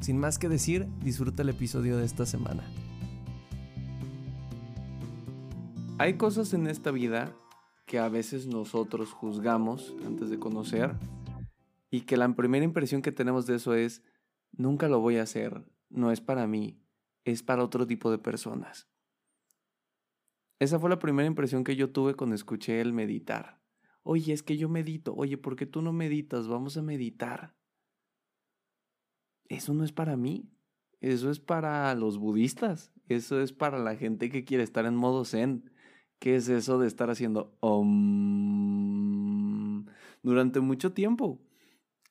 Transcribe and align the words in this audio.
Sin 0.00 0.18
más 0.18 0.38
que 0.38 0.48
decir, 0.48 0.86
disfruta 1.02 1.42
el 1.42 1.48
episodio 1.48 1.96
de 1.96 2.04
esta 2.04 2.26
semana. 2.26 2.62
Hay 5.98 6.14
cosas 6.14 6.52
en 6.54 6.66
esta 6.66 6.90
vida 6.90 7.32
que 7.86 7.98
a 7.98 8.08
veces 8.08 8.46
nosotros 8.46 9.12
juzgamos 9.12 9.94
antes 10.04 10.28
de 10.30 10.38
conocer 10.38 10.94
y 11.90 12.02
que 12.02 12.16
la 12.16 12.28
primera 12.34 12.64
impresión 12.64 13.02
que 13.02 13.12
tenemos 13.12 13.46
de 13.46 13.56
eso 13.56 13.74
es, 13.74 14.02
nunca 14.52 14.88
lo 14.88 15.00
voy 15.00 15.18
a 15.18 15.22
hacer, 15.22 15.64
no 15.90 16.10
es 16.10 16.20
para 16.20 16.46
mí, 16.46 16.80
es 17.24 17.42
para 17.42 17.62
otro 17.62 17.86
tipo 17.86 18.10
de 18.10 18.18
personas. 18.18 18.88
Esa 20.58 20.78
fue 20.78 20.90
la 20.90 20.98
primera 20.98 21.26
impresión 21.26 21.62
que 21.62 21.76
yo 21.76 21.90
tuve 21.90 22.14
cuando 22.14 22.34
escuché 22.34 22.80
el 22.80 22.92
meditar. 22.92 23.60
Oye, 24.02 24.32
es 24.32 24.42
que 24.42 24.56
yo 24.56 24.68
medito. 24.68 25.14
Oye, 25.14 25.38
¿por 25.38 25.56
qué 25.56 25.66
tú 25.66 25.82
no 25.82 25.92
meditas? 25.92 26.48
Vamos 26.48 26.76
a 26.76 26.82
meditar 26.82 27.54
eso 29.48 29.74
no 29.74 29.84
es 29.84 29.92
para 29.92 30.16
mí. 30.16 30.50
Eso 31.00 31.30
es 31.30 31.38
para 31.38 31.94
los 31.94 32.18
budistas. 32.18 32.92
Eso 33.08 33.40
es 33.40 33.52
para 33.52 33.78
la 33.78 33.96
gente 33.96 34.30
que 34.30 34.44
quiere 34.44 34.64
estar 34.64 34.86
en 34.86 34.96
modo 34.96 35.24
zen. 35.24 35.70
¿Qué 36.18 36.36
es 36.36 36.48
eso 36.48 36.78
de 36.78 36.86
estar 36.86 37.10
haciendo 37.10 37.54
om 37.60 38.64
durante 40.22 40.60
mucho 40.60 40.92
tiempo? 40.94 41.42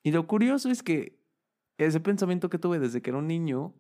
Y 0.04 0.12
lo 0.12 0.28
curioso 0.28 0.70
es 0.70 0.84
que 0.84 1.18
ese 1.78 2.00
pensamiento 2.00 2.50
que 2.50 2.60
tuve 2.60 2.78
desde 2.78 3.02
que 3.02 3.10
era 3.10 3.18
un 3.18 3.28
niño, 3.28 3.74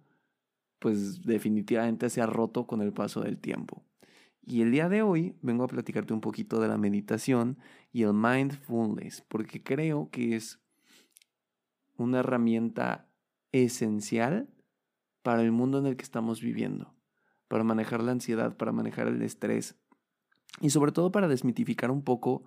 pues 0.79 1.21
definitivamente 1.21 2.09
se 2.09 2.21
ha 2.21 2.25
roto 2.25 2.65
con 2.65 2.81
el 2.81 2.91
paso 2.93 3.21
del 3.21 3.37
tiempo. 3.37 3.85
Y 4.45 4.61
el 4.61 4.71
día 4.71 4.89
de 4.89 5.03
hoy 5.03 5.35
vengo 5.41 5.63
a 5.63 5.67
platicarte 5.67 6.13
un 6.13 6.21
poquito 6.21 6.59
de 6.59 6.67
la 6.67 6.77
meditación 6.77 7.57
y 7.91 8.03
el 8.03 8.13
mindfulness, 8.13 9.21
porque 9.27 9.63
creo 9.63 10.09
que 10.09 10.35
es 10.35 10.59
una 11.95 12.19
herramienta 12.19 13.07
esencial 13.53 14.49
para 15.21 15.41
el 15.41 15.53
mundo 15.53 15.79
en 15.79 15.85
el 15.85 15.95
que 15.95 16.03
estamos 16.03 16.41
viviendo, 16.41 16.93
para 17.47 17.63
manejar 17.63 18.03
la 18.03 18.11
ansiedad, 18.11 18.57
para 18.57 18.73
manejar 18.73 19.07
el 19.07 19.21
estrés 19.21 19.77
y 20.59 20.69
sobre 20.69 20.91
todo 20.91 21.11
para 21.11 21.29
desmitificar 21.29 21.89
un 21.89 22.03
poco 22.03 22.43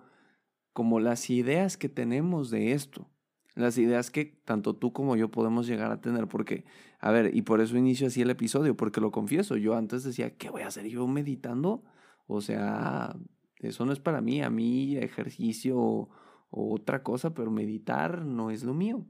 como 0.73 0.99
las 0.99 1.29
ideas 1.31 1.75
que 1.75 1.89
tenemos 1.89 2.51
de 2.51 2.73
esto, 2.73 3.09
las 3.55 3.79
ideas 3.79 4.11
que 4.11 4.25
tanto 4.45 4.75
tú 4.75 4.93
como 4.93 5.15
yo 5.15 5.31
podemos 5.31 5.65
llegar 5.65 5.91
a 5.91 6.01
tener, 6.01 6.27
porque, 6.27 6.65
a 6.99 7.09
ver, 7.09 7.35
y 7.35 7.41
por 7.41 7.61
eso 7.61 7.77
inicio 7.77 8.07
así 8.07 8.21
el 8.21 8.29
episodio, 8.29 8.77
porque 8.77 9.01
lo 9.01 9.11
confieso, 9.11 9.57
yo 9.57 9.75
antes 9.75 10.03
decía, 10.03 10.37
¿qué 10.37 10.51
voy 10.51 10.61
a 10.61 10.67
hacer 10.67 10.87
yo 10.87 11.07
meditando? 11.07 11.83
O 12.27 12.41
sea, 12.41 13.15
eso 13.55 13.85
no 13.85 13.91
es 13.91 13.99
para 13.99 14.21
mí, 14.21 14.43
a 14.43 14.51
mí 14.51 14.97
ejercicio 14.97 16.09
o, 16.49 16.73
otra 16.73 17.03
cosa, 17.03 17.33
pero 17.33 17.51
meditar 17.51 18.25
no 18.25 18.51
es 18.51 18.63
lo 18.63 18.73
mío. 18.73 19.05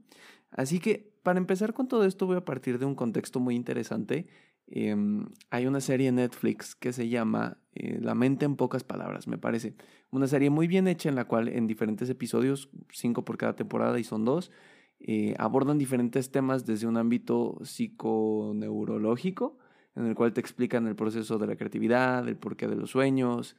Así 0.50 0.80
que 0.80 1.12
para 1.22 1.38
empezar 1.38 1.74
con 1.74 1.88
todo 1.88 2.04
esto 2.04 2.26
voy 2.26 2.36
a 2.36 2.44
partir 2.44 2.78
de 2.78 2.86
un 2.86 2.94
contexto 2.94 3.40
muy 3.40 3.54
interesante. 3.54 4.26
Em, 4.66 5.26
hay 5.50 5.66
una 5.66 5.80
serie 5.80 6.12
Netflix 6.12 6.74
que 6.74 6.92
se 6.92 7.08
llama 7.08 7.58
eh, 7.74 7.98
La 8.00 8.14
mente 8.14 8.44
en 8.44 8.56
pocas 8.56 8.84
palabras, 8.84 9.26
me 9.26 9.38
parece. 9.38 9.74
Una 10.10 10.26
serie 10.26 10.50
muy 10.50 10.66
bien 10.66 10.88
hecha 10.88 11.08
en 11.08 11.14
la 11.14 11.26
cual 11.26 11.48
en 11.48 11.66
diferentes 11.66 12.10
episodios, 12.10 12.70
cinco 12.90 13.24
por 13.24 13.38
cada 13.38 13.56
temporada 13.56 13.98
y 13.98 14.04
son 14.04 14.24
dos, 14.24 14.50
eh, 15.00 15.34
abordan 15.38 15.78
diferentes 15.78 16.30
temas 16.30 16.66
desde 16.66 16.86
un 16.86 16.96
ámbito 16.96 17.58
psiconeurológico, 17.62 19.58
en 19.94 20.06
el 20.06 20.14
cual 20.14 20.32
te 20.32 20.40
explican 20.40 20.86
el 20.86 20.96
proceso 20.96 21.38
de 21.38 21.46
la 21.46 21.56
creatividad, 21.56 22.28
el 22.28 22.36
porqué 22.36 22.66
de 22.68 22.76
los 22.76 22.90
sueños, 22.90 23.56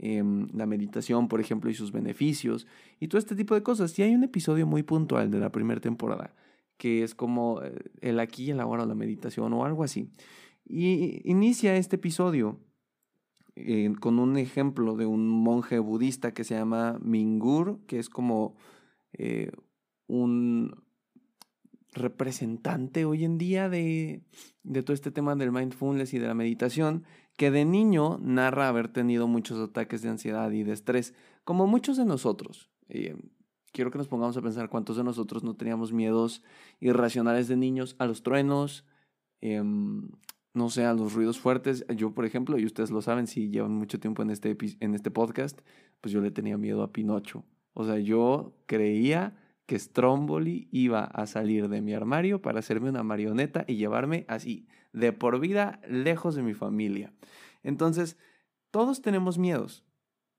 em, 0.00 0.48
la 0.52 0.66
meditación, 0.66 1.28
por 1.28 1.40
ejemplo, 1.40 1.70
y 1.70 1.74
sus 1.74 1.92
beneficios, 1.92 2.66
y 2.98 3.08
todo 3.08 3.18
este 3.18 3.36
tipo 3.36 3.54
de 3.54 3.62
cosas. 3.62 3.96
Y 3.98 4.02
hay 4.02 4.14
un 4.14 4.24
episodio 4.24 4.66
muy 4.66 4.82
puntual 4.82 5.30
de 5.30 5.38
la 5.38 5.52
primera 5.52 5.80
temporada 5.80 6.34
que 6.80 7.02
es 7.02 7.14
como 7.14 7.62
eh, 7.62 7.74
el 8.00 8.18
aquí 8.18 8.44
y 8.44 8.50
el 8.52 8.58
ahora, 8.58 8.86
la 8.86 8.94
meditación 8.94 9.52
o 9.52 9.66
algo 9.66 9.84
así. 9.84 10.08
Y 10.64 11.20
inicia 11.30 11.76
este 11.76 11.96
episodio 11.96 12.58
eh, 13.54 13.92
con 14.00 14.18
un 14.18 14.38
ejemplo 14.38 14.96
de 14.96 15.04
un 15.04 15.28
monje 15.28 15.78
budista 15.78 16.32
que 16.32 16.42
se 16.42 16.54
llama 16.54 16.98
Mingur, 17.02 17.80
que 17.86 17.98
es 17.98 18.08
como 18.08 18.56
eh, 19.12 19.52
un 20.06 20.82
representante 21.92 23.04
hoy 23.04 23.24
en 23.24 23.36
día 23.36 23.68
de, 23.68 24.22
todo 24.82 24.94
este 24.94 25.10
tema 25.10 25.34
del 25.36 25.52
mindfulness 25.52 26.14
y 26.14 26.18
de 26.18 26.28
la 26.28 26.34
meditación, 26.34 27.04
que 27.40 27.50
de 27.50 27.64
niño 27.64 28.18
narra 28.18 28.68
haber 28.68 28.88
tenido 28.88 29.26
muchos 29.26 29.58
ataques 29.66 30.02
de 30.02 30.10
ansiedad 30.10 30.50
y 30.50 30.62
de 30.62 30.74
estrés, 30.74 31.14
como 31.44 31.66
muchos 31.66 31.96
de 31.96 32.04
nosotros 32.04 32.68
quiero 33.72 33.90
que 33.90 33.98
nos 33.98 34.08
pongamos 34.08 34.36
a 34.36 34.42
pensar 34.42 34.68
cuántos 34.68 34.96
de 34.96 35.04
nosotros 35.04 35.42
no 35.42 35.54
teníamos 35.54 35.90
miedos 35.90 36.42
irracionales 36.80 37.48
de 37.48 37.56
niños 37.56 37.96
a 37.98 38.06
los 38.06 38.22
truenos, 38.22 38.84
em, 39.40 40.10
no 40.52 40.68
sé, 40.68 40.84
a 40.84 40.92
los 40.92 41.14
ruidos 41.14 41.38
fuertes. 41.38 41.86
Yo, 41.96 42.12
por 42.12 42.24
ejemplo, 42.24 42.58
y 42.58 42.66
ustedes 42.66 42.90
lo 42.90 43.02
saben, 43.02 43.26
si 43.26 43.48
llevan 43.48 43.72
mucho 43.72 44.00
tiempo 44.00 44.22
en 44.22 44.30
este, 44.30 44.56
en 44.80 44.94
este 44.94 45.10
podcast, 45.10 45.60
pues 46.02 46.12
yo 46.12 46.20
le 46.20 46.30
tenía 46.30 46.58
miedo 46.58 46.82
a 46.82 46.92
Pinocho. 46.92 47.44
O 47.72 47.84
sea, 47.84 47.98
yo 47.98 48.52
creía 48.66 49.36
que 49.70 49.78
Stromboli 49.78 50.66
iba 50.72 51.04
a 51.04 51.28
salir 51.28 51.68
de 51.68 51.80
mi 51.80 51.94
armario 51.94 52.42
para 52.42 52.58
hacerme 52.58 52.88
una 52.88 53.04
marioneta 53.04 53.64
y 53.68 53.76
llevarme 53.76 54.24
así, 54.26 54.66
de 54.92 55.12
por 55.12 55.38
vida, 55.38 55.80
lejos 55.88 56.34
de 56.34 56.42
mi 56.42 56.54
familia. 56.54 57.12
Entonces, 57.62 58.18
todos 58.72 59.00
tenemos 59.00 59.38
miedos, 59.38 59.84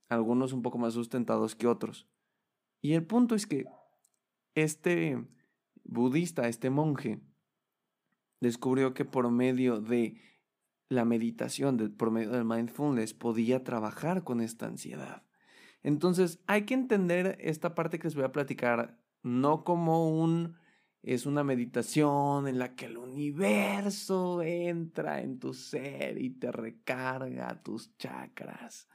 algunos 0.09 0.51
un 0.51 0.61
poco 0.61 0.79
más 0.79 0.95
sustentados 0.95 1.55
que 1.55 1.67
otros. 1.67 2.09
Y 2.81 2.91
el 2.91 3.05
punto 3.05 3.33
es 3.33 3.47
que 3.47 3.67
este 4.53 5.25
budista, 5.85 6.49
este 6.49 6.69
monje, 6.69 7.21
descubrió 8.41 8.93
que 8.93 9.05
por 9.05 9.31
medio 9.31 9.79
de 9.79 10.19
la 10.89 11.05
meditación, 11.05 11.77
por 11.97 12.11
medio 12.11 12.31
del 12.31 12.43
mindfulness, 12.43 13.13
podía 13.13 13.63
trabajar 13.63 14.25
con 14.25 14.41
esta 14.41 14.65
ansiedad. 14.65 15.23
Entonces 15.83 16.41
hay 16.47 16.63
que 16.63 16.73
entender 16.73 17.37
esta 17.39 17.75
parte 17.75 17.97
que 17.97 18.07
les 18.07 18.15
voy 18.15 18.25
a 18.25 18.33
platicar 18.33 19.00
no 19.23 19.63
como 19.63 20.09
un 20.09 20.55
es 21.03 21.25
una 21.25 21.43
meditación 21.43 22.47
en 22.47 22.59
la 22.59 22.75
que 22.75 22.85
el 22.85 22.97
universo 22.97 24.43
entra 24.43 25.21
en 25.21 25.39
tu 25.39 25.53
ser 25.53 26.21
y 26.21 26.29
te 26.29 26.51
recarga 26.51 27.61
tus 27.63 27.97
chakras, 27.97 28.87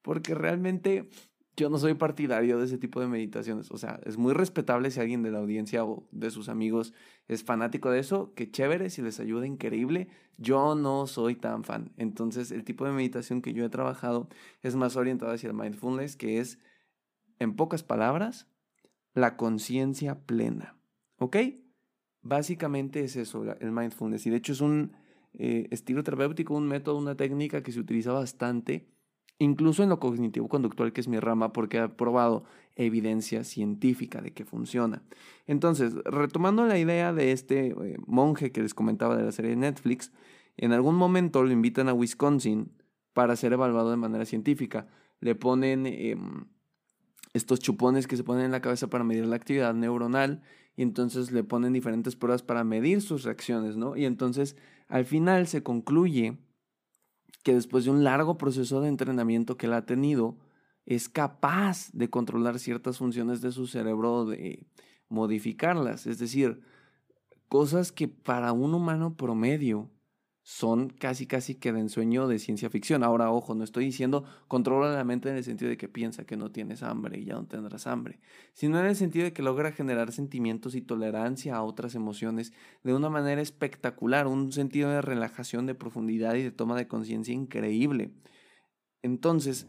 porque 0.00 0.34
realmente 0.34 1.10
yo 1.56 1.68
no 1.68 1.78
soy 1.78 1.92
partidario 1.94 2.58
de 2.58 2.64
ese 2.64 2.78
tipo 2.78 3.00
de 3.00 3.06
meditaciones. 3.06 3.70
O 3.70 3.76
sea, 3.76 4.00
es 4.06 4.16
muy 4.16 4.32
respetable 4.32 4.90
si 4.90 5.00
alguien 5.00 5.22
de 5.22 5.30
la 5.30 5.40
audiencia 5.40 5.84
o 5.84 6.08
de 6.10 6.30
sus 6.30 6.48
amigos 6.48 6.94
es 7.28 7.44
fanático 7.44 7.90
de 7.90 7.98
eso, 7.98 8.32
que 8.34 8.50
chévere, 8.50 8.88
si 8.88 9.02
les 9.02 9.20
ayuda, 9.20 9.46
increíble. 9.46 10.08
Yo 10.38 10.74
no 10.74 11.06
soy 11.06 11.36
tan 11.36 11.64
fan. 11.64 11.92
Entonces, 11.98 12.50
el 12.50 12.64
tipo 12.64 12.86
de 12.86 12.92
meditación 12.92 13.42
que 13.42 13.52
yo 13.52 13.66
he 13.66 13.68
trabajado 13.68 14.30
es 14.62 14.74
más 14.74 14.96
orientado 14.96 15.32
hacia 15.32 15.48
el 15.48 15.54
mindfulness, 15.54 16.16
que 16.16 16.38
es, 16.38 16.58
en 17.38 17.54
pocas 17.54 17.82
palabras, 17.82 18.49
la 19.14 19.36
conciencia 19.36 20.20
plena. 20.20 20.76
¿Ok? 21.18 21.36
Básicamente 22.22 23.04
es 23.04 23.16
eso, 23.16 23.44
el 23.60 23.72
mindfulness. 23.72 24.26
Y 24.26 24.30
de 24.30 24.36
hecho 24.36 24.52
es 24.52 24.60
un 24.60 24.92
eh, 25.34 25.68
estilo 25.70 26.02
terapéutico, 26.02 26.54
un 26.54 26.68
método, 26.68 26.98
una 26.98 27.16
técnica 27.16 27.62
que 27.62 27.72
se 27.72 27.80
utiliza 27.80 28.12
bastante 28.12 28.86
incluso 29.40 29.82
en 29.82 29.88
lo 29.88 29.98
cognitivo-conductual, 29.98 30.92
que 30.92 31.00
es 31.00 31.08
mi 31.08 31.18
rama, 31.18 31.52
porque 31.52 31.78
ha 31.78 31.96
probado 31.96 32.44
evidencia 32.76 33.42
científica 33.42 34.20
de 34.20 34.32
que 34.32 34.44
funciona. 34.44 35.02
Entonces, 35.46 35.94
retomando 36.04 36.66
la 36.66 36.78
idea 36.78 37.12
de 37.12 37.32
este 37.32 37.68
eh, 37.68 37.96
monje 38.06 38.52
que 38.52 38.62
les 38.62 38.74
comentaba 38.74 39.16
de 39.16 39.24
la 39.24 39.32
serie 39.32 39.52
de 39.52 39.56
Netflix, 39.56 40.12
en 40.58 40.72
algún 40.72 40.94
momento 40.94 41.42
lo 41.42 41.50
invitan 41.50 41.88
a 41.88 41.94
Wisconsin 41.94 42.70
para 43.14 43.34
ser 43.34 43.54
evaluado 43.54 43.90
de 43.90 43.96
manera 43.96 44.26
científica. 44.26 44.86
Le 45.20 45.34
ponen 45.34 45.86
em, 45.86 46.44
estos 47.32 47.60
chupones 47.60 48.06
que 48.06 48.16
se 48.16 48.24
ponen 48.24 48.46
en 48.46 48.50
la 48.50 48.60
cabeza 48.60 48.88
para 48.88 49.04
medir 49.04 49.26
la 49.26 49.36
actividad 49.36 49.74
neuronal 49.74 50.42
y 50.76 50.82
entonces 50.82 51.30
le 51.30 51.44
ponen 51.44 51.72
diferentes 51.72 52.16
pruebas 52.16 52.42
para 52.42 52.64
medir 52.64 53.02
sus 53.02 53.24
reacciones, 53.24 53.76
¿no? 53.76 53.96
Y 53.96 54.04
entonces 54.04 54.56
al 54.88 55.04
final 55.04 55.46
se 55.46 55.62
concluye 55.62 56.38
que 57.42 57.54
después 57.54 57.84
de 57.84 57.90
un 57.90 58.04
largo 58.04 58.36
proceso 58.36 58.80
de 58.80 58.88
entrenamiento 58.88 59.56
que 59.56 59.66
él 59.66 59.72
ha 59.72 59.86
tenido, 59.86 60.38
es 60.86 61.08
capaz 61.08 61.90
de 61.92 62.10
controlar 62.10 62.58
ciertas 62.58 62.98
funciones 62.98 63.40
de 63.40 63.52
su 63.52 63.66
cerebro, 63.66 64.26
de 64.26 64.66
modificarlas. 65.08 66.06
Es 66.06 66.18
decir, 66.18 66.60
cosas 67.48 67.92
que 67.92 68.08
para 68.08 68.52
un 68.52 68.74
humano 68.74 69.16
promedio 69.16 69.90
son 70.50 70.88
casi 70.90 71.28
casi 71.28 71.54
que 71.54 71.72
de 71.72 71.78
ensueño 71.78 72.26
de 72.26 72.40
ciencia 72.40 72.70
ficción. 72.70 73.04
Ahora, 73.04 73.30
ojo, 73.30 73.54
no 73.54 73.62
estoy 73.62 73.84
diciendo 73.84 74.24
controla 74.48 74.92
la 74.92 75.04
mente 75.04 75.30
en 75.30 75.36
el 75.36 75.44
sentido 75.44 75.68
de 75.68 75.76
que 75.76 75.88
piensa 75.88 76.24
que 76.24 76.36
no 76.36 76.50
tienes 76.50 76.82
hambre 76.82 77.20
y 77.20 77.24
ya 77.24 77.34
no 77.34 77.46
tendrás 77.46 77.86
hambre, 77.86 78.18
sino 78.52 78.80
en 78.80 78.86
el 78.86 78.96
sentido 78.96 79.26
de 79.26 79.32
que 79.32 79.42
logra 79.42 79.70
generar 79.70 80.10
sentimientos 80.10 80.74
y 80.74 80.82
tolerancia 80.82 81.54
a 81.54 81.62
otras 81.62 81.94
emociones 81.94 82.52
de 82.82 82.92
una 82.92 83.08
manera 83.08 83.40
espectacular, 83.40 84.26
un 84.26 84.50
sentido 84.50 84.90
de 84.90 85.00
relajación, 85.02 85.66
de 85.66 85.76
profundidad 85.76 86.34
y 86.34 86.42
de 86.42 86.50
toma 86.50 86.76
de 86.76 86.88
conciencia 86.88 87.32
increíble. 87.32 88.10
Entonces, 89.02 89.68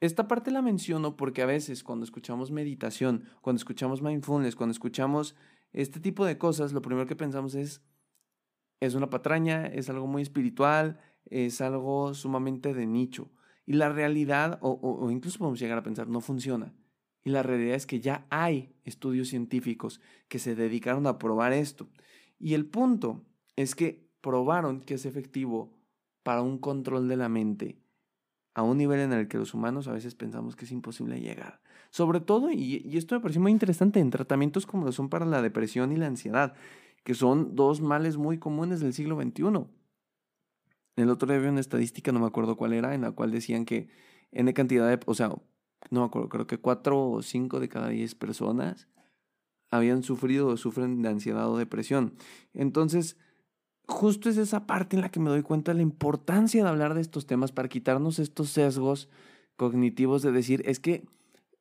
esta 0.00 0.28
parte 0.28 0.50
la 0.50 0.60
menciono 0.60 1.16
porque 1.16 1.40
a 1.40 1.46
veces 1.46 1.82
cuando 1.82 2.04
escuchamos 2.04 2.50
meditación, 2.50 3.24
cuando 3.40 3.56
escuchamos 3.56 4.02
mindfulness, 4.02 4.54
cuando 4.54 4.72
escuchamos 4.72 5.34
este 5.72 5.98
tipo 5.98 6.26
de 6.26 6.36
cosas, 6.36 6.74
lo 6.74 6.82
primero 6.82 7.06
que 7.06 7.16
pensamos 7.16 7.54
es 7.54 7.80
es 8.80 8.94
una 8.94 9.10
patraña, 9.10 9.66
es 9.66 9.90
algo 9.90 10.06
muy 10.06 10.22
espiritual, 10.22 10.98
es 11.26 11.60
algo 11.60 12.14
sumamente 12.14 12.74
de 12.74 12.86
nicho. 12.86 13.30
Y 13.66 13.74
la 13.74 13.90
realidad, 13.90 14.58
o, 14.62 15.08
incluso 15.10 15.38
podemos 15.38 15.60
llegar 15.60 15.78
a 15.78 15.82
pensar, 15.82 16.08
no 16.08 16.20
funciona. 16.20 16.74
Y 17.22 17.30
la 17.30 17.42
realidad 17.42 17.76
es 17.76 17.86
que 17.86 18.00
ya 18.00 18.26
hay 18.30 18.74
estudios 18.84 19.28
científicos 19.28 20.00
que 20.28 20.38
se 20.38 20.54
dedicaron 20.54 21.06
a 21.06 21.18
probar 21.18 21.52
esto. 21.52 21.88
Y 22.38 22.54
el 22.54 22.66
punto 22.66 23.26
es 23.56 23.74
que 23.74 24.10
probaron 24.22 24.80
que 24.80 24.94
es 24.94 25.04
efectivo 25.04 25.78
para 26.22 26.42
un 26.42 26.58
control 26.58 27.08
de 27.08 27.16
la 27.16 27.28
mente 27.28 27.78
a 28.54 28.62
un 28.62 28.78
nivel 28.78 29.00
en 29.00 29.12
el 29.12 29.28
que 29.28 29.38
los 29.38 29.54
humanos 29.54 29.86
a 29.86 29.92
veces 29.92 30.14
pensamos 30.14 30.56
que 30.56 30.64
es 30.64 30.72
imposible 30.72 31.20
llegar. 31.20 31.60
Sobre 31.90 32.20
todo, 32.20 32.50
y, 32.50 32.82
y 32.84 32.96
esto 32.96 33.14
me 33.14 33.20
pareció 33.20 33.40
muy 33.40 33.52
interesante, 33.52 34.00
en 34.00 34.10
tratamientos 34.10 34.66
como 34.66 34.84
lo 34.84 34.92
son 34.92 35.08
para 35.08 35.26
la 35.26 35.42
depresión 35.42 35.92
y 35.92 35.96
la 35.96 36.06
ansiedad 36.06 36.54
que 37.02 37.14
son 37.14 37.54
dos 37.54 37.80
males 37.80 38.16
muy 38.16 38.38
comunes 38.38 38.80
del 38.80 38.92
siglo 38.92 39.20
XXI. 39.20 39.66
El 40.96 41.10
otro 41.10 41.28
día 41.28 41.40
vi 41.40 41.48
una 41.48 41.60
estadística, 41.60 42.12
no 42.12 42.20
me 42.20 42.26
acuerdo 42.26 42.56
cuál 42.56 42.72
era, 42.72 42.94
en 42.94 43.02
la 43.02 43.12
cual 43.12 43.30
decían 43.30 43.64
que 43.64 43.88
N 44.32 44.52
cantidad 44.52 44.88
de, 44.88 45.00
o 45.06 45.14
sea, 45.14 45.28
no 45.90 46.00
me 46.00 46.06
acuerdo, 46.06 46.28
creo 46.28 46.46
que 46.46 46.58
cuatro 46.58 47.10
o 47.10 47.22
cinco 47.22 47.58
de 47.58 47.68
cada 47.68 47.88
diez 47.88 48.14
personas 48.14 48.88
habían 49.70 50.02
sufrido 50.02 50.48
o 50.48 50.56
sufren 50.56 51.00
de 51.02 51.08
ansiedad 51.08 51.48
o 51.48 51.56
depresión. 51.56 52.14
Entonces, 52.52 53.16
justo 53.86 54.28
es 54.28 54.36
esa 54.36 54.66
parte 54.66 54.96
en 54.96 55.02
la 55.02 55.10
que 55.10 55.20
me 55.20 55.30
doy 55.30 55.42
cuenta 55.42 55.72
de 55.72 55.76
la 55.76 55.82
importancia 55.82 56.62
de 56.62 56.68
hablar 56.68 56.94
de 56.94 57.00
estos 57.00 57.26
temas 57.26 57.52
para 57.52 57.68
quitarnos 57.68 58.18
estos 58.18 58.50
sesgos 58.50 59.08
cognitivos 59.56 60.22
de 60.22 60.32
decir, 60.32 60.62
es 60.66 60.80
que 60.80 61.06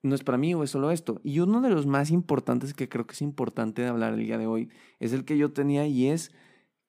no 0.01 0.15
es 0.15 0.23
para 0.23 0.37
mí 0.37 0.53
o 0.53 0.63
es 0.63 0.71
solo 0.71 0.91
esto. 0.91 1.19
Y 1.23 1.39
uno 1.39 1.61
de 1.61 1.69
los 1.69 1.85
más 1.85 2.11
importantes 2.11 2.73
que 2.73 2.89
creo 2.89 3.05
que 3.05 3.13
es 3.13 3.21
importante 3.21 3.81
de 3.81 3.89
hablar 3.89 4.13
el 4.13 4.25
día 4.25 4.37
de 4.37 4.47
hoy 4.47 4.69
es 4.99 5.13
el 5.13 5.25
que 5.25 5.37
yo 5.37 5.51
tenía 5.51 5.87
y 5.87 6.07
es 6.07 6.31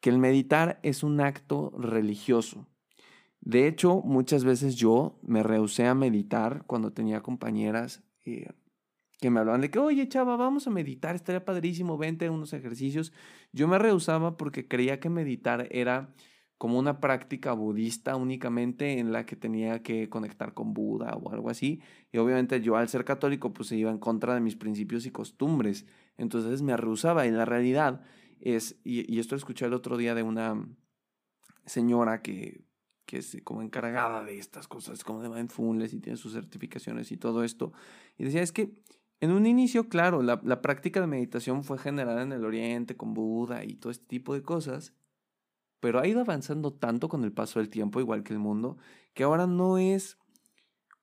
que 0.01 0.11
el 0.11 0.19
meditar 0.19 0.81
es 0.83 1.03
un 1.03 1.21
acto 1.21 1.73
religioso. 1.79 2.67
De 3.41 3.67
hecho, 3.67 4.03
muchas 4.03 4.45
veces 4.45 4.77
yo 4.77 5.19
me 5.23 5.43
rehusé 5.43 5.87
a 5.87 5.95
meditar 5.95 6.65
cuando 6.67 6.93
tenía 6.93 7.23
compañeras 7.23 8.03
eh, 8.25 8.49
que 9.19 9.31
me 9.31 9.41
hablaban 9.41 9.61
de 9.61 9.71
que, 9.71 9.79
oye, 9.79 10.09
chava, 10.09 10.37
vamos 10.37 10.67
a 10.67 10.71
meditar, 10.71 11.15
estaría 11.15 11.45
padrísimo, 11.45 11.99
vente 11.99 12.31
unos 12.31 12.53
ejercicios. 12.53 13.13
Yo 13.53 13.69
me 13.69 13.79
rehusaba 13.79 14.37
porque 14.37 14.69
creía 14.69 15.01
que 15.01 15.11
meditar 15.11 15.69
era 15.71 16.15
como 16.61 16.79
una 16.79 17.01
práctica 17.01 17.55
budista 17.55 18.17
únicamente 18.17 18.99
en 18.99 19.13
la 19.13 19.25
que 19.25 19.35
tenía 19.35 19.83
que 19.83 20.11
conectar 20.11 20.53
con 20.53 20.75
Buda 20.75 21.15
o 21.15 21.33
algo 21.33 21.49
así. 21.49 21.81
Y 22.13 22.19
obviamente 22.19 22.61
yo 22.61 22.77
al 22.77 22.91
ser 22.91 23.07
católico 23.07 23.55
pues 23.55 23.71
se 23.71 23.79
iba 23.79 23.91
en 23.91 23.97
contra 23.97 24.35
de 24.35 24.41
mis 24.41 24.57
principios 24.57 25.07
y 25.07 25.11
costumbres. 25.11 25.87
Entonces 26.19 26.61
me 26.61 26.77
rehusaba 26.77 27.27
y 27.27 27.31
la 27.31 27.47
realidad 27.47 28.03
es, 28.41 28.79
y, 28.85 29.19
esto 29.19 29.37
lo 29.37 29.39
escuché 29.39 29.65
el 29.65 29.73
otro 29.73 29.97
día 29.97 30.15
de 30.15 30.23
una 30.23 30.63
señora 31.65 32.21
que, 32.21 32.61
que 33.07 33.17
es 33.17 33.39
como 33.43 33.63
encargada 33.63 34.23
de 34.23 34.37
estas 34.37 34.69
cosas, 34.69 35.03
como 35.03 35.23
de 35.23 35.31
mindfulness 35.31 35.95
y 35.95 36.01
tiene 36.01 36.19
sus 36.19 36.35
certificaciones 36.35 37.11
y 37.11 37.17
todo 37.17 37.43
esto. 37.43 37.73
Y 38.19 38.25
decía, 38.25 38.43
es 38.43 38.53
que 38.53 38.75
en 39.21 39.31
un 39.31 39.47
inicio, 39.47 39.89
claro, 39.89 40.23
la, 40.23 40.39
la 40.45 40.61
práctica 40.61 41.01
de 41.01 41.07
meditación 41.07 41.65
fue 41.65 41.79
generada 41.79 42.21
en 42.21 42.33
el 42.33 42.45
Oriente 42.45 42.99
con 42.99 43.15
Buda 43.15 43.65
y 43.65 43.77
todo 43.77 43.91
este 43.91 44.05
tipo 44.05 44.35
de 44.35 44.43
cosas 44.43 44.93
pero 45.81 45.99
ha 45.99 46.07
ido 46.07 46.21
avanzando 46.21 46.73
tanto 46.73 47.09
con 47.09 47.25
el 47.25 47.33
paso 47.33 47.59
del 47.59 47.71
tiempo, 47.71 48.01
igual 48.01 48.23
que 48.23 48.33
el 48.33 48.39
mundo, 48.39 48.79
que 49.15 49.25
ahora 49.25 49.47
no 49.47 49.79
es 49.79 50.19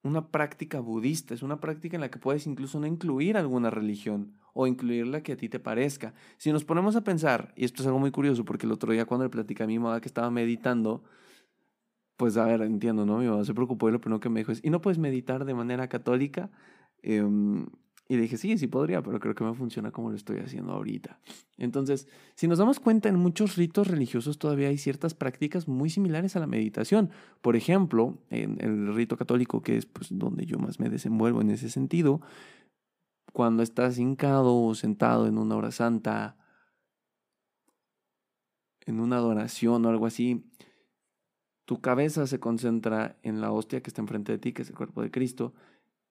una 0.04 0.30
práctica 0.30 0.80
budista, 0.80 1.34
es 1.34 1.44
una 1.44 1.60
práctica 1.60 1.98
en 1.98 2.02
la 2.02 2.10
que 2.10 2.20
puedes 2.20 2.48
incluso 2.48 2.80
no 2.80 2.88
incluir 2.88 3.38
alguna 3.38 3.70
religión 3.70 4.38
o 4.54 4.66
incluir 4.66 5.08
la 5.08 5.22
que 5.22 5.34
a 5.34 5.38
ti 5.38 5.50
te 5.50 5.60
parezca. 5.60 6.14
Si 6.38 6.52
nos 6.52 6.64
ponemos 6.64 6.96
a 6.96 7.04
pensar, 7.04 7.54
y 7.56 7.66
esto 7.66 7.82
es 7.82 7.88
algo 7.88 8.00
muy 8.00 8.12
curioso, 8.12 8.46
porque 8.46 8.66
el 8.66 8.72
otro 8.72 8.92
día 8.92 9.06
cuando 9.06 9.26
le 9.26 9.30
platicé 9.30 9.64
a 9.64 9.68
mi 9.68 9.78
mamá 9.78 10.02
que 10.02 10.08
estaba 10.08 10.32
meditando, 10.32 11.04
pues 12.16 12.38
a 12.38 12.46
ver, 12.46 12.62
entiendo, 12.62 13.06
¿no? 13.06 13.20
Mi 13.20 13.28
mamá 13.28 13.46
se 13.46 13.54
preocupó 13.54 13.90
y 13.90 13.92
lo 13.92 14.02
primero 14.02 14.20
que 14.20 14.30
me 14.30 14.40
dijo 14.40 14.52
es, 14.52 14.64
¿y 14.64 14.70
no 14.70 14.82
puedes 14.82 14.98
meditar 14.98 15.46
de 15.46 15.54
manera 15.54 15.88
católica? 15.88 16.50
Em, 17.04 17.68
y 18.10 18.16
dije, 18.16 18.38
sí, 18.38 18.58
sí 18.58 18.68
podría, 18.68 19.02
pero 19.02 19.20
creo 19.20 19.36
que 19.36 19.44
me 19.44 19.54
funciona 19.54 19.92
como 19.92 20.10
lo 20.10 20.16
estoy 20.16 20.38
haciendo 20.40 20.72
ahorita. 20.72 21.20
Entonces, 21.58 22.08
si 22.36 22.48
nos 22.48 22.58
damos 22.58 22.80
cuenta, 22.80 23.10
en 23.10 23.16
muchos 23.18 23.58
ritos 23.58 23.88
religiosos 23.88 24.40
todavía 24.40 24.70
hay 24.70 24.78
ciertas 24.78 25.14
prácticas 25.14 25.68
muy 25.68 25.90
similares 25.90 26.36
a 26.36 26.40
la 26.40 26.48
meditación. 26.48 27.10
Por 27.42 27.58
ejemplo, 27.58 28.18
en 28.30 28.62
el 28.62 28.96
rito 28.96 29.18
católico, 29.18 29.62
que 29.62 29.78
es 29.78 29.86
pues, 29.86 30.08
donde 30.12 30.46
yo 30.46 30.58
más 30.58 30.80
me 30.80 30.90
desenvuelvo 30.90 31.42
en 31.42 31.50
ese 31.50 31.70
sentido, 31.70 32.22
cuando 33.34 33.62
estás 33.62 33.98
hincado 33.98 34.56
o 34.56 34.74
sentado 34.74 35.28
en 35.28 35.38
una 35.38 35.58
hora 35.58 35.72
santa, 35.72 36.38
en 38.86 39.02
una 39.02 39.18
adoración 39.18 39.86
o 39.86 39.90
algo 39.90 40.06
así, 40.06 40.50
tu 41.66 41.82
cabeza 41.82 42.26
se 42.26 42.40
concentra 42.40 43.18
en 43.24 43.42
la 43.42 43.52
hostia 43.52 43.82
que 43.82 43.90
está 43.90 44.02
enfrente 44.02 44.32
de 44.32 44.38
ti, 44.38 44.54
que 44.54 44.62
es 44.62 44.70
el 44.70 44.76
cuerpo 44.78 45.02
de 45.02 45.12
Cristo, 45.12 45.54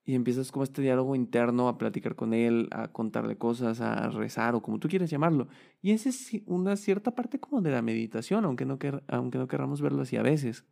y 0.09 0.15
empiezas 0.15 0.53
como 0.53 0.63
este 0.63 0.83
diálogo 0.83 1.17
interno 1.17 1.69
a 1.69 1.79
platicar 1.79 2.15
con 2.15 2.33
él, 2.33 2.69
a 2.71 2.93
contarle 2.93 3.37
cosas, 3.37 3.81
a 3.81 4.09
rezar 4.09 4.55
o 4.55 4.63
como 4.63 4.79
tú 4.79 4.89
quieras 4.89 5.11
llamarlo. 5.11 5.49
Y 5.83 5.91
esa 5.91 6.09
es 6.09 6.31
una 6.47 6.77
cierta 6.77 7.17
parte 7.17 7.41
como 7.41 7.61
de 7.61 7.73
la 7.73 7.83
meditación, 7.83 8.45
aunque 8.45 8.65
no, 8.65 8.79
aunque 9.09 9.39
no 9.39 9.49
queramos 9.49 9.81
verlo 9.81 10.03
así 10.03 10.17
a 10.17 10.23
veces. 10.23 10.65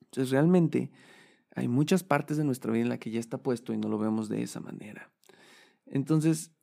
Entonces 0.00 0.30
realmente 0.30 0.90
hay 1.54 1.68
muchas 1.68 2.02
partes 2.02 2.38
de 2.38 2.44
nuestra 2.44 2.72
vida 2.72 2.82
en 2.82 2.88
la 2.88 2.98
que 2.98 3.10
ya 3.10 3.20
está 3.20 3.36
puesto 3.36 3.74
y 3.74 3.76
no 3.76 3.90
lo 3.90 3.98
vemos 3.98 4.30
de 4.30 4.42
esa 4.42 4.60
manera. 4.60 5.12
Entonces, 5.84 6.54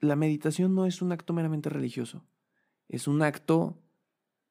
la 0.00 0.16
meditación 0.16 0.74
no 0.74 0.86
es 0.86 1.02
un 1.02 1.12
acto 1.12 1.34
meramente 1.34 1.68
religioso, 1.68 2.24
es 2.88 3.06
un 3.06 3.20
acto 3.20 3.82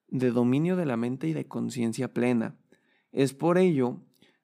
de 0.09 0.29
dominio 0.29 0.75
de 0.75 0.85
la 0.85 0.95
mente 0.95 1.27
y 1.27 1.33
de 1.33 1.47
conciencia 1.47 2.13
plena. 2.13 2.55
Es 3.11 3.33
por 3.33 3.57
ello 3.57 3.99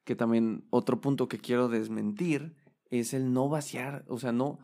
que 0.09 0.15
también 0.15 0.65
otro 0.71 1.01
punto 1.01 1.27
que 1.27 1.37
quiero 1.37 1.69
desmentir 1.69 2.55
es 2.89 3.13
el 3.13 3.31
no 3.31 3.47
vaciar, 3.47 4.05
o 4.07 4.17
sea, 4.17 4.31
no, 4.31 4.57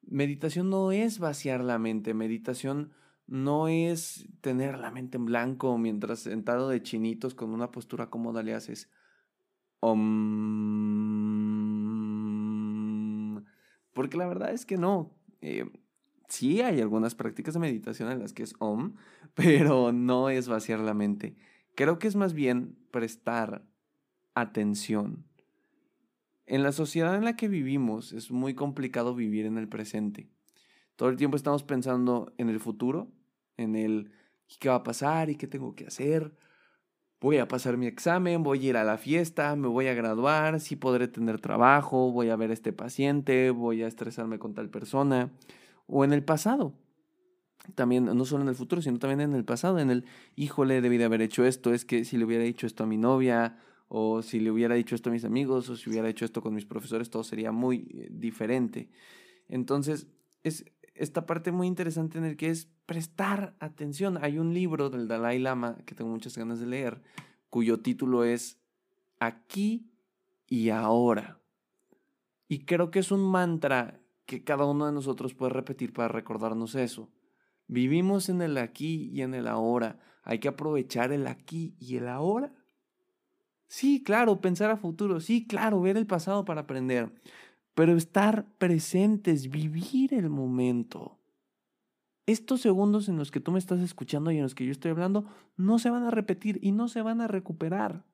meditación 0.00 0.70
no 0.70 0.92
es 0.92 1.18
vaciar 1.18 1.64
la 1.64 1.80
mente, 1.80 2.14
meditación 2.14 2.92
no 3.26 3.66
es 3.66 4.28
tener 4.42 4.78
la 4.78 4.92
mente 4.92 5.16
en 5.16 5.24
blanco 5.24 5.76
mientras 5.76 6.20
sentado 6.20 6.68
de 6.68 6.84
chinitos 6.84 7.34
con 7.34 7.50
una 7.50 7.72
postura 7.72 8.10
cómoda 8.10 8.44
le 8.44 8.54
haces 8.54 8.92
porque 13.92 14.16
la 14.16 14.28
verdad 14.28 14.52
es 14.52 14.64
que 14.64 14.78
no. 14.78 15.18
Eh, 15.40 15.68
sí 16.28 16.60
hay 16.60 16.80
algunas 16.80 17.16
prácticas 17.16 17.54
de 17.54 17.60
meditación 17.60 18.08
en 18.12 18.20
las 18.20 18.32
que 18.32 18.44
es 18.44 18.54
om, 18.60 18.94
pero 19.34 19.90
no 19.90 20.30
es 20.30 20.46
vaciar 20.46 20.78
la 20.78 20.94
mente. 20.94 21.34
Creo 21.74 21.98
que 21.98 22.06
es 22.06 22.14
más 22.14 22.34
bien 22.34 22.78
prestar 22.92 23.66
atención. 24.34 25.24
En 26.46 26.62
la 26.62 26.72
sociedad 26.72 27.16
en 27.16 27.24
la 27.24 27.36
que 27.36 27.48
vivimos 27.48 28.12
es 28.12 28.30
muy 28.30 28.54
complicado 28.54 29.14
vivir 29.14 29.46
en 29.46 29.58
el 29.58 29.68
presente. 29.68 30.28
Todo 30.96 31.08
el 31.08 31.16
tiempo 31.16 31.36
estamos 31.36 31.62
pensando 31.62 32.32
en 32.36 32.48
el 32.48 32.60
futuro, 32.60 33.10
en 33.56 33.76
el 33.76 34.12
qué 34.58 34.68
va 34.68 34.76
a 34.76 34.82
pasar 34.82 35.30
y 35.30 35.36
qué 35.36 35.46
tengo 35.46 35.74
que 35.74 35.86
hacer. 35.86 36.36
Voy 37.20 37.38
a 37.38 37.46
pasar 37.46 37.76
mi 37.76 37.86
examen, 37.86 38.42
voy 38.42 38.66
a 38.66 38.70
ir 38.70 38.76
a 38.76 38.84
la 38.84 38.98
fiesta, 38.98 39.54
me 39.54 39.68
voy 39.68 39.86
a 39.86 39.94
graduar, 39.94 40.58
si 40.60 40.74
podré 40.74 41.06
tener 41.06 41.40
trabajo, 41.40 42.10
voy 42.10 42.30
a 42.30 42.36
ver 42.36 42.50
a 42.50 42.54
este 42.54 42.72
paciente, 42.72 43.50
voy 43.50 43.82
a 43.82 43.86
estresarme 43.86 44.38
con 44.38 44.54
tal 44.54 44.70
persona. 44.70 45.30
O 45.86 46.04
en 46.04 46.12
el 46.12 46.24
pasado. 46.24 46.74
También, 47.76 48.06
no 48.06 48.24
solo 48.24 48.42
en 48.42 48.48
el 48.48 48.56
futuro, 48.56 48.82
sino 48.82 48.98
también 48.98 49.20
en 49.20 49.34
el 49.34 49.44
pasado, 49.44 49.78
en 49.78 49.90
el, 49.90 50.04
híjole, 50.34 50.80
debí 50.80 50.98
de 50.98 51.04
haber 51.04 51.22
hecho 51.22 51.44
esto, 51.44 51.72
es 51.72 51.84
que 51.84 52.04
si 52.04 52.16
le 52.16 52.24
hubiera 52.24 52.42
dicho 52.42 52.66
esto 52.66 52.82
a 52.82 52.88
mi 52.88 52.98
novia, 52.98 53.56
o 53.94 54.22
si 54.22 54.40
le 54.40 54.50
hubiera 54.50 54.74
dicho 54.74 54.94
esto 54.94 55.10
a 55.10 55.12
mis 55.12 55.26
amigos, 55.26 55.68
o 55.68 55.76
si 55.76 55.90
hubiera 55.90 56.08
hecho 56.08 56.24
esto 56.24 56.40
con 56.40 56.54
mis 56.54 56.64
profesores, 56.64 57.10
todo 57.10 57.22
sería 57.24 57.52
muy 57.52 57.90
eh, 57.92 58.08
diferente. 58.10 58.88
Entonces, 59.48 60.06
es 60.42 60.64
esta 60.94 61.26
parte 61.26 61.52
muy 61.52 61.66
interesante 61.66 62.16
en 62.16 62.24
el 62.24 62.38
que 62.38 62.48
es 62.48 62.70
prestar 62.86 63.54
atención. 63.60 64.18
Hay 64.22 64.38
un 64.38 64.54
libro 64.54 64.88
del 64.88 65.08
Dalai 65.08 65.38
Lama 65.38 65.76
que 65.84 65.94
tengo 65.94 66.10
muchas 66.10 66.38
ganas 66.38 66.58
de 66.58 66.68
leer, 66.68 67.02
cuyo 67.50 67.80
título 67.80 68.24
es 68.24 68.58
Aquí 69.20 69.90
y 70.48 70.70
ahora. 70.70 71.42
Y 72.48 72.64
creo 72.64 72.90
que 72.90 73.00
es 73.00 73.12
un 73.12 73.30
mantra 73.30 74.00
que 74.24 74.42
cada 74.42 74.64
uno 74.64 74.86
de 74.86 74.92
nosotros 74.92 75.34
puede 75.34 75.52
repetir 75.52 75.92
para 75.92 76.08
recordarnos 76.08 76.76
eso. 76.76 77.10
Vivimos 77.66 78.30
en 78.30 78.40
el 78.40 78.56
aquí 78.56 79.10
y 79.12 79.20
en 79.20 79.34
el 79.34 79.46
ahora. 79.48 79.98
Hay 80.22 80.38
que 80.38 80.48
aprovechar 80.48 81.12
el 81.12 81.26
aquí 81.26 81.76
y 81.78 81.96
el 81.96 82.08
ahora. 82.08 82.54
Sí, 83.72 84.02
claro, 84.02 84.38
pensar 84.42 84.70
a 84.70 84.76
futuro. 84.76 85.18
Sí, 85.18 85.46
claro, 85.46 85.80
ver 85.80 85.96
el 85.96 86.06
pasado 86.06 86.44
para 86.44 86.60
aprender. 86.60 87.10
Pero 87.72 87.96
estar 87.96 88.44
presentes, 88.58 89.48
vivir 89.48 90.12
el 90.12 90.28
momento. 90.28 91.18
Estos 92.26 92.60
segundos 92.60 93.08
en 93.08 93.16
los 93.16 93.30
que 93.30 93.40
tú 93.40 93.50
me 93.50 93.58
estás 93.58 93.80
escuchando 93.80 94.30
y 94.30 94.36
en 94.36 94.42
los 94.42 94.54
que 94.54 94.66
yo 94.66 94.72
estoy 94.72 94.90
hablando 94.90 95.24
no 95.56 95.78
se 95.78 95.88
van 95.88 96.02
a 96.02 96.10
repetir 96.10 96.58
y 96.60 96.72
no 96.72 96.86
se 96.88 97.00
van 97.00 97.22
a 97.22 97.28
recuperar. 97.28 98.04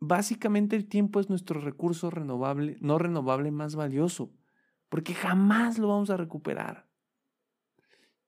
Básicamente 0.00 0.74
el 0.74 0.88
tiempo 0.88 1.20
es 1.20 1.28
nuestro 1.28 1.60
recurso 1.60 2.10
renovable, 2.10 2.78
no 2.80 2.98
renovable 2.98 3.52
más 3.52 3.76
valioso, 3.76 4.32
porque 4.88 5.14
jamás 5.14 5.78
lo 5.78 5.86
vamos 5.86 6.10
a 6.10 6.16
recuperar. 6.16 6.88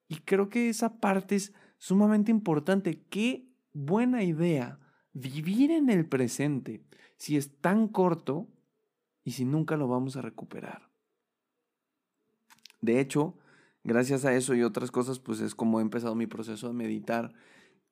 Y 0.06 0.18
creo 0.18 0.48
que 0.48 0.68
esa 0.68 1.00
parte 1.00 1.34
es 1.34 1.52
sumamente 1.78 2.30
importante. 2.30 3.02
Qué 3.10 3.48
buena 3.72 4.22
idea 4.22 4.78
vivir 5.14 5.70
en 5.70 5.88
el 5.88 6.06
presente 6.06 6.82
si 7.16 7.36
es 7.36 7.56
tan 7.60 7.88
corto 7.88 8.48
y 9.24 9.32
si 9.32 9.44
nunca 9.44 9.76
lo 9.76 9.88
vamos 9.88 10.16
a 10.16 10.22
recuperar. 10.22 10.90
De 12.82 13.00
hecho, 13.00 13.38
gracias 13.82 14.26
a 14.26 14.34
eso 14.34 14.54
y 14.54 14.62
otras 14.62 14.90
cosas, 14.90 15.18
pues 15.18 15.40
es 15.40 15.54
como 15.54 15.78
he 15.78 15.82
empezado 15.82 16.14
mi 16.14 16.26
proceso 16.26 16.68
de 16.68 16.74
meditar. 16.74 17.32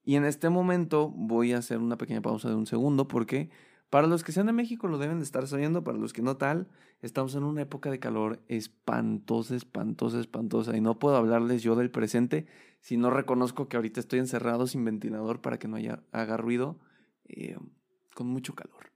Y 0.05 0.17
en 0.17 0.25
este 0.25 0.51
momento 0.51 1.09
voy 1.09 1.53
a 1.53 1.59
hacer 1.59 1.79
una 1.79 1.97
pequeña 1.97 2.21
pausa 2.21 2.49
de 2.49 2.57
un 2.57 2.67
segundo 2.67 3.09
porque 3.09 3.51
para 3.89 4.07
los 4.07 4.25
que 4.25 4.33
sean 4.33 4.47
de 4.47 4.53
México 4.53 4.89
lo 4.89 4.99
deben 4.99 5.19
de 5.19 5.25
estar 5.25 5.47
sabiendo, 5.47 5.85
para 5.85 5.99
los 5.99 6.13
que 6.13 6.23
no 6.23 6.37
tal, 6.37 6.67
estamos 7.03 7.35
en 7.35 7.45
una 7.45 7.63
época 7.63 7.91
de 7.91 7.99
calor 7.99 8.43
espantosa, 8.49 9.55
espantosa, 9.55 10.19
espantosa. 10.19 10.77
Y 10.77 10.81
no 10.81 10.99
puedo 10.99 11.17
hablarles 11.17 11.63
yo 11.63 11.77
del 11.77 11.91
presente 11.91 12.47
si 12.81 12.97
no 12.97 13.11
reconozco 13.11 13.69
que 13.69 13.77
ahorita 13.77 14.01
estoy 14.01 14.19
encerrado 14.19 14.67
sin 14.67 14.85
ventilador 14.85 15.41
para 15.41 15.59
que 15.59 15.69
no 15.69 15.77
haya, 15.77 16.03
haga 16.11 16.37
ruido, 16.37 16.81
eh, 17.33 17.57
con 18.15 18.29
mucho 18.29 18.55
calor. 18.55 18.93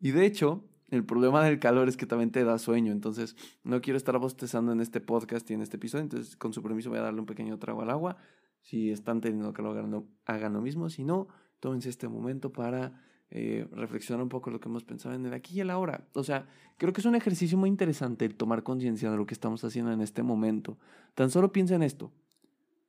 Y 0.00 0.10
de 0.10 0.26
hecho, 0.26 0.64
el 0.90 1.04
problema 1.04 1.44
del 1.44 1.58
calor 1.58 1.88
es 1.88 1.96
que 1.96 2.06
también 2.06 2.30
te 2.30 2.44
da 2.44 2.58
sueño, 2.58 2.92
entonces 2.92 3.36
no 3.64 3.80
quiero 3.80 3.96
estar 3.96 4.18
bostezando 4.18 4.72
en 4.72 4.80
este 4.80 5.00
podcast 5.00 5.50
y 5.50 5.54
en 5.54 5.62
este 5.62 5.76
episodio, 5.76 6.04
entonces 6.04 6.36
con 6.36 6.52
su 6.52 6.62
permiso 6.62 6.90
voy 6.90 6.98
a 6.98 7.02
darle 7.02 7.20
un 7.20 7.26
pequeño 7.26 7.58
trago 7.58 7.82
al 7.82 7.90
agua. 7.90 8.16
Si 8.60 8.90
están 8.90 9.20
teniendo 9.20 9.52
calor, 9.52 9.78
hagan, 9.78 10.06
hagan 10.24 10.52
lo 10.52 10.60
mismo, 10.60 10.88
si 10.90 11.04
no, 11.04 11.28
tómense 11.60 11.88
este 11.88 12.08
momento 12.08 12.52
para 12.52 13.02
eh, 13.30 13.66
reflexionar 13.72 14.22
un 14.22 14.28
poco 14.28 14.50
lo 14.50 14.60
que 14.60 14.68
hemos 14.68 14.84
pensado 14.84 15.14
en 15.14 15.26
el 15.26 15.32
aquí 15.32 15.56
y 15.56 15.60
el 15.60 15.70
ahora. 15.70 16.06
O 16.12 16.22
sea, 16.22 16.46
creo 16.76 16.92
que 16.92 17.00
es 17.00 17.06
un 17.06 17.16
ejercicio 17.16 17.58
muy 17.58 17.68
interesante 17.68 18.24
el 18.24 18.36
tomar 18.36 18.62
conciencia 18.62 19.10
de 19.10 19.16
lo 19.16 19.26
que 19.26 19.34
estamos 19.34 19.64
haciendo 19.64 19.92
en 19.92 20.00
este 20.00 20.22
momento. 20.22 20.78
Tan 21.14 21.30
solo 21.30 21.52
piensa 21.52 21.74
en 21.74 21.82
esto. 21.82 22.12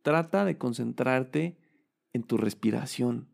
Trata 0.04 0.46
de 0.46 0.58
concentrarte 0.58 1.58
en 2.14 2.24
tu 2.24 2.38
respiración. 2.38 3.30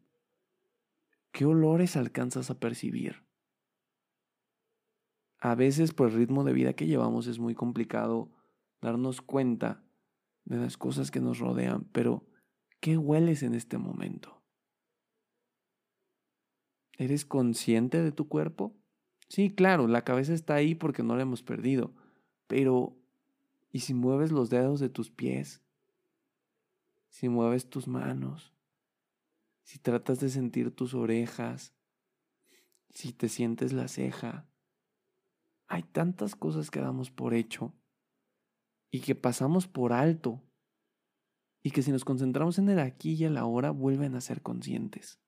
¿Qué 1.32 1.46
olores 1.46 1.96
alcanzas 1.96 2.50
a 2.50 2.60
percibir? 2.60 3.24
A 5.40 5.56
veces 5.56 5.94
por 5.94 6.10
el 6.10 6.16
ritmo 6.16 6.44
de 6.44 6.54
vida 6.54 6.74
que 6.74 6.88
llevamos 6.88 7.28
es 7.28 7.40
muy 7.40 7.56
complicado 7.56 8.32
darnos 8.82 9.22
cuenta 9.22 9.84
de 10.46 10.58
las 10.58 10.78
cosas 10.78 11.12
que 11.12 11.20
nos 11.20 11.40
rodean, 11.40 11.86
pero 11.92 12.26
¿qué 12.80 12.98
hueles 12.98 13.44
en 13.44 13.54
este 13.54 13.78
momento? 13.78 14.42
¿Eres 16.98 17.26
consciente 17.26 18.02
de 18.02 18.12
tu 18.12 18.28
cuerpo? 18.28 18.76
Sí, 19.28 19.50
claro, 19.50 19.88
la 19.88 20.04
cabeza 20.04 20.34
está 20.34 20.56
ahí 20.56 20.76
porque 20.76 21.02
no 21.02 21.16
la 21.16 21.24
hemos 21.24 21.42
perdido. 21.42 21.94
Pero, 22.48 22.96
¿y 23.72 23.80
si 23.80 23.94
mueves 23.94 24.32
los 24.32 24.50
dedos 24.50 24.80
de 24.80 24.90
tus 24.90 25.10
pies? 25.10 25.62
Si 27.10 27.30
mueves 27.30 27.70
tus 27.70 27.88
manos? 27.88 28.53
Si 29.64 29.80
tratas 29.80 30.20
de 30.20 30.30
sentir 30.30 30.76
tus 30.76 30.94
orejas? 30.94 31.74
Si 32.90 33.14
te 33.14 33.30
sientes 33.30 33.74
la 33.74 33.88
ceja? 33.88 34.48
Hay 35.68 35.84
tantas 35.84 36.36
cosas 36.36 36.70
que 36.70 36.80
damos 36.80 37.10
por 37.10 37.34
hecho 37.34 37.74
y 38.92 39.00
que 39.00 39.16
pasamos 39.16 39.68
por 39.68 39.92
alto 39.92 40.44
y 41.64 41.72
que 41.72 41.82
si 41.82 41.92
nos 41.92 42.06
concentramos 42.06 42.60
en 42.60 42.70
el 42.70 42.80
aquí 42.80 43.14
y 43.14 43.24
el 43.24 43.38
ahora 43.38 43.72
vuelven 43.72 44.16
a 44.16 44.22
ser 44.22 44.42
conscientes. 44.42 45.20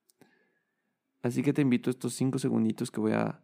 Así 1.22 1.42
que 1.42 1.52
te 1.52 1.62
invito 1.62 1.90
a 1.90 1.92
estos 1.92 2.14
cinco 2.14 2.38
segunditos 2.38 2.90
que 2.90 3.00
voy 3.00 3.12
a 3.12 3.42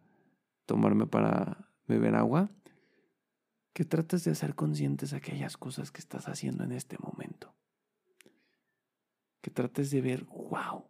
tomarme 0.65 1.07
para 1.07 1.73
beber 1.87 2.15
agua, 2.15 2.51
que 3.73 3.83
trates 3.83 4.23
de 4.23 4.31
hacer 4.31 4.55
conscientes 4.55 5.11
aquellas 5.11 5.57
cosas 5.57 5.91
que 5.91 5.99
estás 5.99 6.27
haciendo 6.27 6.63
en 6.63 6.71
este 6.71 6.97
momento. 6.99 7.52
Que 9.43 9.51
trates 9.51 9.91
de 9.91 9.99
ver, 9.99 10.23
wow, 10.23 10.89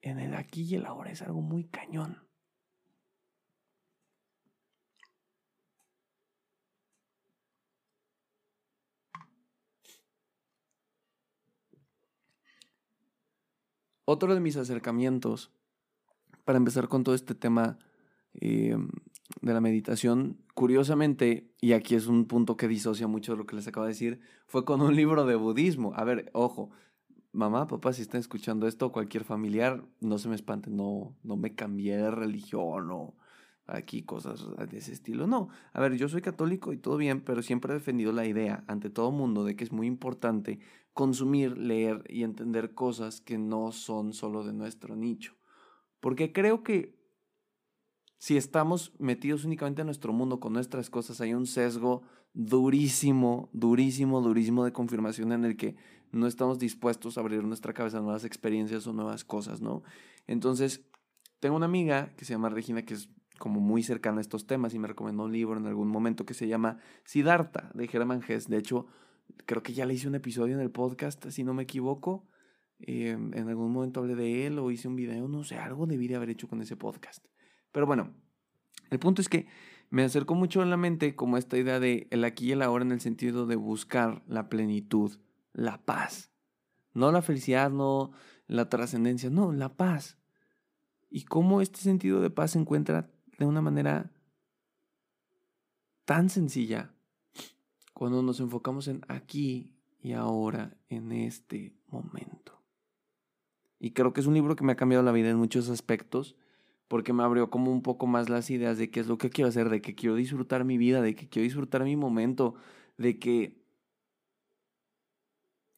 en 0.00 0.18
el 0.18 0.34
aquí 0.34 0.62
y 0.62 0.76
el 0.76 0.86
ahora 0.86 1.10
es 1.10 1.20
algo 1.20 1.42
muy 1.42 1.64
cañón. 1.64 2.26
Otro 14.06 14.34
de 14.34 14.40
mis 14.40 14.56
acercamientos 14.56 15.52
para 16.46 16.56
empezar 16.56 16.88
con 16.88 17.04
todo 17.04 17.14
este 17.14 17.34
tema 17.34 17.78
eh, 18.40 18.74
de 19.42 19.52
la 19.52 19.60
meditación, 19.60 20.42
curiosamente, 20.54 21.52
y 21.60 21.74
aquí 21.74 21.94
es 21.94 22.06
un 22.06 22.26
punto 22.26 22.56
que 22.56 22.68
disocia 22.68 23.06
mucho 23.06 23.32
de 23.32 23.38
lo 23.38 23.44
que 23.44 23.56
les 23.56 23.68
acabo 23.68 23.84
de 23.84 23.92
decir, 23.92 24.20
fue 24.46 24.64
con 24.64 24.80
un 24.80 24.96
libro 24.96 25.26
de 25.26 25.36
budismo. 25.36 25.92
A 25.94 26.04
ver, 26.04 26.30
ojo, 26.32 26.70
mamá, 27.32 27.66
papá, 27.66 27.92
si 27.92 28.02
están 28.02 28.20
escuchando 28.20 28.66
esto, 28.66 28.92
cualquier 28.92 29.24
familiar, 29.24 29.84
no 30.00 30.18
se 30.18 30.28
me 30.28 30.34
espanten, 30.34 30.76
no, 30.76 31.16
no 31.22 31.36
me 31.36 31.54
cambié 31.54 31.96
de 31.96 32.10
religión 32.10 32.90
o 32.90 33.14
aquí 33.66 34.02
cosas 34.02 34.44
de 34.70 34.78
ese 34.78 34.92
estilo. 34.92 35.26
No, 35.26 35.48
a 35.72 35.80
ver, 35.80 35.96
yo 35.96 36.08
soy 36.08 36.20
católico 36.20 36.72
y 36.72 36.78
todo 36.78 36.96
bien, 36.96 37.20
pero 37.22 37.42
siempre 37.42 37.72
he 37.72 37.74
defendido 37.74 38.12
la 38.12 38.26
idea 38.26 38.64
ante 38.66 38.90
todo 38.90 39.10
mundo 39.10 39.44
de 39.44 39.56
que 39.56 39.64
es 39.64 39.72
muy 39.72 39.86
importante 39.86 40.60
consumir, 40.92 41.56
leer 41.56 42.04
y 42.08 42.22
entender 42.22 42.74
cosas 42.74 43.20
que 43.20 43.38
no 43.38 43.72
son 43.72 44.12
solo 44.12 44.44
de 44.44 44.52
nuestro 44.52 44.94
nicho. 44.94 45.34
Porque 46.00 46.32
creo 46.32 46.62
que 46.62 47.00
si 48.18 48.36
estamos 48.36 48.92
metidos 48.98 49.44
únicamente 49.44 49.82
en 49.82 49.86
nuestro 49.86 50.12
mundo 50.12 50.38
con 50.38 50.52
nuestras 50.52 50.90
cosas, 50.90 51.20
hay 51.20 51.34
un 51.34 51.46
sesgo 51.46 52.02
durísimo, 52.34 53.50
durísimo, 53.52 54.20
durísimo 54.20 54.64
de 54.64 54.72
confirmación 54.72 55.32
en 55.32 55.44
el 55.44 55.56
que 55.56 55.76
no 56.12 56.26
estamos 56.26 56.58
dispuestos 56.58 57.16
a 57.16 57.20
abrir 57.20 57.42
nuestra 57.42 57.72
cabeza 57.72 57.98
a 57.98 58.02
nuevas 58.02 58.24
experiencias 58.24 58.86
o 58.86 58.92
nuevas 58.92 59.24
cosas, 59.24 59.60
¿no? 59.60 59.82
Entonces, 60.26 60.84
tengo 61.40 61.56
una 61.56 61.66
amiga 61.66 62.14
que 62.16 62.24
se 62.24 62.34
llama 62.34 62.50
Regina, 62.50 62.82
que 62.82 62.94
es 62.94 63.08
como 63.38 63.60
muy 63.60 63.82
cercana 63.82 64.18
a 64.18 64.20
estos 64.20 64.46
temas 64.46 64.74
y 64.74 64.78
me 64.78 64.86
recomendó 64.86 65.24
un 65.24 65.32
libro 65.32 65.58
en 65.58 65.66
algún 65.66 65.88
momento 65.88 66.24
que 66.24 66.34
se 66.34 66.46
llama 66.46 66.78
Siddhartha 67.04 67.72
de 67.74 67.88
Germán 67.88 68.22
Hess. 68.26 68.46
De 68.46 68.58
hecho, 68.58 68.86
creo 69.46 69.62
que 69.62 69.72
ya 69.72 69.86
le 69.86 69.94
hice 69.94 70.06
un 70.06 70.14
episodio 70.14 70.54
en 70.54 70.60
el 70.60 70.70
podcast, 70.70 71.28
si 71.30 71.42
no 71.42 71.54
me 71.54 71.64
equivoco. 71.64 72.28
Em, 72.78 73.32
en 73.34 73.48
algún 73.48 73.72
momento 73.72 74.00
hablé 74.00 74.14
de 74.14 74.46
él 74.46 74.58
o 74.58 74.70
hice 74.70 74.86
un 74.88 74.96
video, 74.96 75.26
no 75.28 75.44
sé, 75.44 75.56
algo 75.56 75.86
debí 75.86 76.08
de 76.08 76.16
haber 76.16 76.30
hecho 76.30 76.48
con 76.48 76.60
ese 76.60 76.76
podcast. 76.76 77.26
Pero 77.72 77.86
bueno, 77.86 78.14
el 78.90 78.98
punto 78.98 79.22
es 79.22 79.28
que 79.28 79.46
me 79.90 80.04
acercó 80.04 80.34
mucho 80.34 80.62
en 80.62 80.70
la 80.70 80.76
mente 80.76 81.16
como 81.16 81.36
esta 81.36 81.56
idea 81.58 81.80
de 81.80 82.06
el 82.10 82.24
aquí 82.24 82.46
y 82.46 82.52
el 82.52 82.62
ahora 82.62 82.84
en 82.84 82.92
el 82.92 83.00
sentido 83.00 83.46
de 83.46 83.56
buscar 83.56 84.22
la 84.26 84.48
plenitud, 84.48 85.18
la 85.52 85.84
paz. 85.84 86.30
No 86.94 87.10
la 87.12 87.22
felicidad, 87.22 87.70
no 87.70 88.12
la 88.46 88.68
trascendencia, 88.68 89.30
no, 89.30 89.52
la 89.52 89.74
paz. 89.74 90.18
Y 91.10 91.24
cómo 91.24 91.60
este 91.60 91.80
sentido 91.80 92.20
de 92.20 92.30
paz 92.30 92.52
se 92.52 92.58
encuentra 92.58 93.10
de 93.38 93.46
una 93.46 93.60
manera 93.60 94.12
tan 96.04 96.30
sencilla 96.30 96.94
cuando 97.92 98.22
nos 98.22 98.40
enfocamos 98.40 98.88
en 98.88 99.02
aquí 99.08 99.72
y 100.00 100.12
ahora, 100.12 100.76
en 100.88 101.12
este 101.12 101.76
momento. 101.88 102.60
Y 103.78 103.92
creo 103.92 104.12
que 104.12 104.20
es 104.20 104.26
un 104.26 104.34
libro 104.34 104.56
que 104.56 104.64
me 104.64 104.72
ha 104.72 104.76
cambiado 104.76 105.04
la 105.04 105.12
vida 105.12 105.30
en 105.30 105.36
muchos 105.36 105.68
aspectos, 105.68 106.36
porque 106.88 107.12
me 107.12 107.22
abrió 107.22 107.50
como 107.50 107.70
un 107.70 107.82
poco 107.82 108.06
más 108.06 108.28
las 108.28 108.50
ideas 108.50 108.78
de 108.78 108.90
qué 108.90 109.00
es 109.00 109.06
lo 109.06 109.18
que 109.18 109.30
quiero 109.30 109.48
hacer, 109.48 109.68
de 109.68 109.80
que 109.80 109.94
quiero 109.94 110.16
disfrutar 110.16 110.64
mi 110.64 110.76
vida, 110.76 111.00
de 111.00 111.14
que 111.14 111.28
quiero 111.28 111.44
disfrutar 111.44 111.84
mi 111.84 111.96
momento, 111.96 112.54
de 112.98 113.18
que 113.18 113.61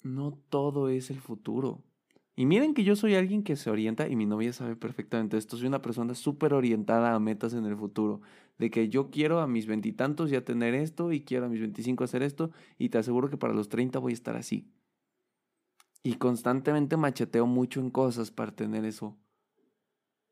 no 0.04 0.38
todo 0.48 0.88
es 0.88 1.10
el 1.10 1.20
futuro. 1.20 1.82
Y 2.36 2.46
miren 2.46 2.74
que 2.74 2.84
yo 2.84 2.96
soy 2.96 3.14
alguien 3.14 3.42
que 3.42 3.56
se 3.56 3.70
orienta, 3.70 4.08
y 4.08 4.16
mi 4.16 4.26
novia 4.26 4.52
sabe 4.52 4.76
perfectamente 4.76 5.36
esto, 5.36 5.56
soy 5.56 5.66
una 5.66 5.82
persona 5.82 6.14
súper 6.14 6.52
orientada 6.52 7.14
a 7.14 7.20
metas 7.20 7.54
en 7.54 7.64
el 7.64 7.76
futuro, 7.76 8.20
de 8.58 8.70
que 8.70 8.88
yo 8.88 9.10
quiero 9.10 9.40
a 9.40 9.46
mis 9.46 9.66
veintitantos 9.66 10.30
ya 10.30 10.44
tener 10.44 10.74
esto, 10.74 11.12
y 11.12 11.22
quiero 11.22 11.46
a 11.46 11.48
mis 11.48 11.60
veinticinco 11.60 12.04
hacer 12.04 12.22
esto, 12.22 12.50
y 12.78 12.88
te 12.88 12.98
aseguro 12.98 13.30
que 13.30 13.36
para 13.36 13.54
los 13.54 13.68
treinta 13.68 13.98
voy 13.98 14.12
a 14.12 14.14
estar 14.14 14.36
así. 14.36 14.68
Y 16.02 16.14
constantemente 16.14 16.96
macheteo 16.96 17.46
mucho 17.46 17.80
en 17.80 17.90
cosas 17.90 18.30
para 18.30 18.54
tener 18.54 18.84
eso. 18.84 19.16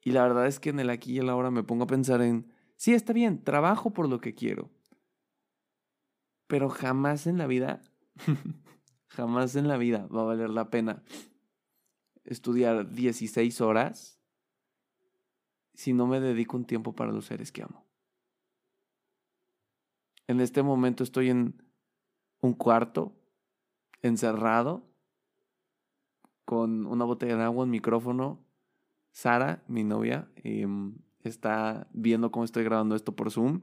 Y 0.05 0.11
la 0.11 0.23
verdad 0.23 0.47
es 0.47 0.59
que 0.59 0.71
en 0.71 0.81
el 0.81 0.91
aquí 0.91 1.15
y 1.15 1.19
el 1.19 1.29
ahora 1.29 1.51
me 1.51 1.63
pongo 1.63 1.85
a 1.85 1.87
pensar 1.87 2.21
en, 2.21 2.53
sí, 2.77 2.93
está 2.93 3.13
bien, 3.13 3.43
trabajo 3.43 3.93
por 3.93 4.09
lo 4.09 4.21
que 4.21 4.35
quiero, 4.35 4.71
pero 6.49 6.69
jamás 6.69 7.27
en 7.27 7.39
la 7.39 7.47
vida 7.47 7.81
Jamás 9.15 9.57
en 9.57 9.69
la 9.69 9.77
vida 9.77 10.07
va 10.07 10.23
a 10.23 10.25
valer 10.25 10.49
la 10.49 10.71
pena 10.71 11.03
estudiar 12.25 12.91
16 12.93 13.61
horas 13.61 14.19
si 15.75 15.93
no 15.93 16.07
me 16.07 16.19
dedico 16.19 16.57
un 16.57 16.65
tiempo 16.65 16.95
para 16.95 17.13
los 17.13 17.27
seres 17.27 17.53
que 17.53 17.63
amo. 17.63 17.85
En 20.29 20.41
este 20.41 20.63
momento 20.63 21.05
estoy 21.05 21.29
en 21.29 21.63
un 22.41 22.55
cuarto, 22.55 23.15
encerrado, 24.01 24.89
con 26.47 26.87
una 26.87 27.05
botella 27.05 27.37
de 27.37 27.43
agua, 27.43 27.65
un 27.65 27.71
micrófono. 27.71 28.45
Sara, 29.11 29.63
mi 29.69 29.85
novia, 29.85 30.31
em, 30.37 30.97
está 31.23 31.87
viendo 31.93 32.31
cómo 32.31 32.45
estoy 32.45 32.65
grabando 32.65 32.95
esto 32.95 33.15
por 33.15 33.31
Zoom. 33.31 33.61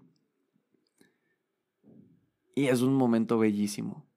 Y 2.53 2.67
es 2.67 2.81
un 2.81 2.93
momento 2.93 3.39
bellísimo. 3.39 4.08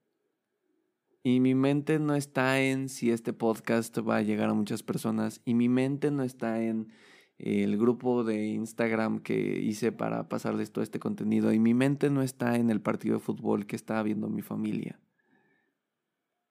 Y 1.25 1.39
mi 1.39 1.55
mente 1.55 1.99
no 1.99 2.15
está 2.15 2.59
en 2.59 2.89
si 2.89 3.09
este 3.09 3.31
podcast 3.31 3.97
va 3.99 4.17
a 4.17 4.21
llegar 4.21 4.49
a 4.49 4.53
muchas 4.53 4.83
personas. 4.83 5.41
Y 5.45 5.53
mi 5.53 5.69
mente 5.69 6.11
no 6.11 6.23
está 6.23 6.61
en 6.61 6.91
el 7.37 7.77
grupo 7.77 8.25
de 8.25 8.47
Instagram 8.47 9.19
que 9.19 9.61
hice 9.61 9.93
para 9.93 10.27
pasarles 10.27 10.73
todo 10.73 10.83
este 10.83 10.99
contenido. 10.99 11.53
Y 11.53 11.59
mi 11.59 11.73
mente 11.73 12.09
no 12.09 12.21
está 12.21 12.57
en 12.57 12.69
el 12.69 12.81
partido 12.81 13.15
de 13.15 13.21
fútbol 13.21 13.65
que 13.65 13.77
está 13.77 14.03
viendo 14.03 14.27
mi 14.27 14.41
familia. 14.41 14.99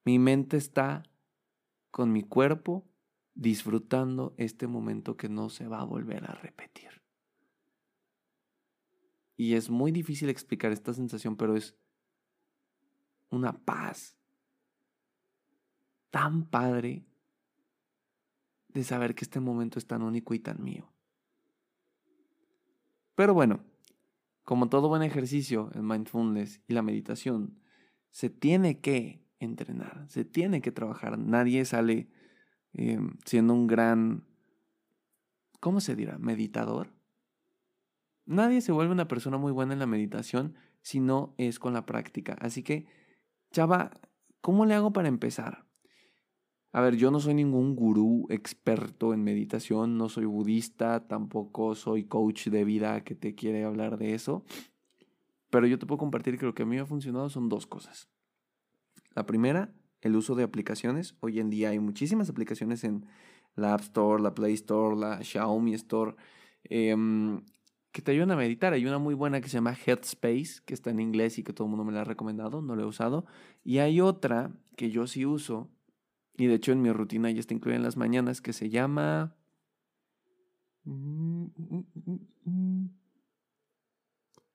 Mi 0.06 0.18
mente 0.18 0.56
está 0.56 1.02
con 1.90 2.10
mi 2.10 2.22
cuerpo 2.22 2.88
disfrutando 3.34 4.34
este 4.38 4.66
momento 4.66 5.18
que 5.18 5.28
no 5.28 5.50
se 5.50 5.68
va 5.68 5.82
a 5.82 5.84
volver 5.84 6.24
a 6.24 6.34
repetir. 6.34 7.02
Y 9.36 9.52
es 9.52 9.68
muy 9.68 9.92
difícil 9.92 10.30
explicar 10.30 10.72
esta 10.72 10.94
sensación, 10.94 11.36
pero 11.36 11.56
es 11.56 11.76
una 13.28 13.52
paz 13.64 14.16
tan 16.12 16.44
padre 16.44 17.06
de 18.68 18.84
saber 18.84 19.14
que 19.14 19.24
este 19.24 19.40
momento 19.40 19.78
es 19.78 19.86
tan 19.86 20.02
único 20.02 20.34
y 20.34 20.38
tan 20.38 20.62
mío. 20.62 20.92
Pero 23.14 23.34
bueno, 23.34 23.64
como 24.44 24.68
todo 24.68 24.88
buen 24.88 25.02
ejercicio, 25.02 25.70
el 25.74 25.82
mindfulness 25.82 26.60
y 26.68 26.74
la 26.74 26.82
meditación, 26.82 27.58
se 28.10 28.28
tiene 28.28 28.80
que 28.80 29.26
entrenar, 29.40 30.04
se 30.08 30.24
tiene 30.24 30.60
que 30.60 30.70
trabajar. 30.70 31.18
Nadie 31.18 31.64
sale 31.64 32.10
eh, 32.74 33.00
siendo 33.24 33.54
un 33.54 33.66
gran, 33.66 34.26
¿cómo 35.60 35.80
se 35.80 35.96
dirá? 35.96 36.18
Meditador. 36.18 36.92
Nadie 38.26 38.60
se 38.60 38.72
vuelve 38.72 38.92
una 38.92 39.08
persona 39.08 39.38
muy 39.38 39.50
buena 39.50 39.72
en 39.72 39.78
la 39.78 39.86
meditación 39.86 40.56
si 40.82 41.00
no 41.00 41.34
es 41.38 41.58
con 41.58 41.72
la 41.72 41.86
práctica. 41.86 42.36
Así 42.38 42.62
que, 42.62 42.86
chava, 43.50 43.92
¿cómo 44.42 44.66
le 44.66 44.74
hago 44.74 44.92
para 44.92 45.08
empezar? 45.08 45.71
A 46.72 46.80
ver, 46.80 46.96
yo 46.96 47.10
no 47.10 47.20
soy 47.20 47.34
ningún 47.34 47.76
gurú 47.76 48.26
experto 48.30 49.12
en 49.12 49.22
meditación, 49.22 49.98
no 49.98 50.08
soy 50.08 50.24
budista, 50.24 51.06
tampoco 51.06 51.74
soy 51.74 52.04
coach 52.04 52.48
de 52.48 52.64
vida 52.64 53.04
que 53.04 53.14
te 53.14 53.34
quiere 53.34 53.64
hablar 53.64 53.98
de 53.98 54.14
eso, 54.14 54.42
pero 55.50 55.66
yo 55.66 55.78
te 55.78 55.84
puedo 55.84 55.98
compartir 55.98 56.38
que 56.38 56.46
lo 56.46 56.54
que 56.54 56.62
a 56.62 56.66
mí 56.66 56.76
me 56.76 56.80
ha 56.80 56.86
funcionado 56.86 57.28
son 57.28 57.50
dos 57.50 57.66
cosas. 57.66 58.08
La 59.14 59.26
primera, 59.26 59.70
el 60.00 60.16
uso 60.16 60.34
de 60.34 60.44
aplicaciones. 60.44 61.14
Hoy 61.20 61.40
en 61.40 61.50
día 61.50 61.70
hay 61.70 61.78
muchísimas 61.78 62.30
aplicaciones 62.30 62.84
en 62.84 63.04
la 63.54 63.74
App 63.74 63.82
Store, 63.82 64.22
la 64.22 64.34
Play 64.34 64.54
Store, 64.54 64.96
la 64.96 65.22
Xiaomi 65.22 65.74
Store, 65.74 66.14
em, 66.64 67.42
que 67.92 68.00
te 68.00 68.12
ayudan 68.12 68.30
a 68.30 68.36
meditar. 68.36 68.72
Hay 68.72 68.86
una 68.86 68.98
muy 68.98 69.14
buena 69.14 69.42
que 69.42 69.48
se 69.48 69.58
llama 69.58 69.76
Headspace, 69.76 70.62
que 70.64 70.72
está 70.72 70.88
en 70.90 71.00
inglés 71.00 71.38
y 71.38 71.44
que 71.44 71.52
todo 71.52 71.66
el 71.66 71.70
mundo 71.70 71.84
me 71.84 71.92
la 71.92 72.00
ha 72.00 72.04
recomendado, 72.04 72.62
no 72.62 72.74
la 72.74 72.82
he 72.82 72.86
usado. 72.86 73.26
Y 73.62 73.78
hay 73.78 74.00
otra 74.00 74.52
que 74.76 74.90
yo 74.90 75.06
sí 75.06 75.26
uso, 75.26 75.70
y 76.36 76.46
de 76.46 76.54
hecho 76.54 76.72
en 76.72 76.82
mi 76.82 76.92
rutina 76.92 77.30
ya 77.30 77.40
está 77.40 77.54
incluida 77.54 77.76
en 77.76 77.82
las 77.82 77.96
mañanas 77.96 78.40
que 78.40 78.52
se 78.52 78.70
llama... 78.70 79.36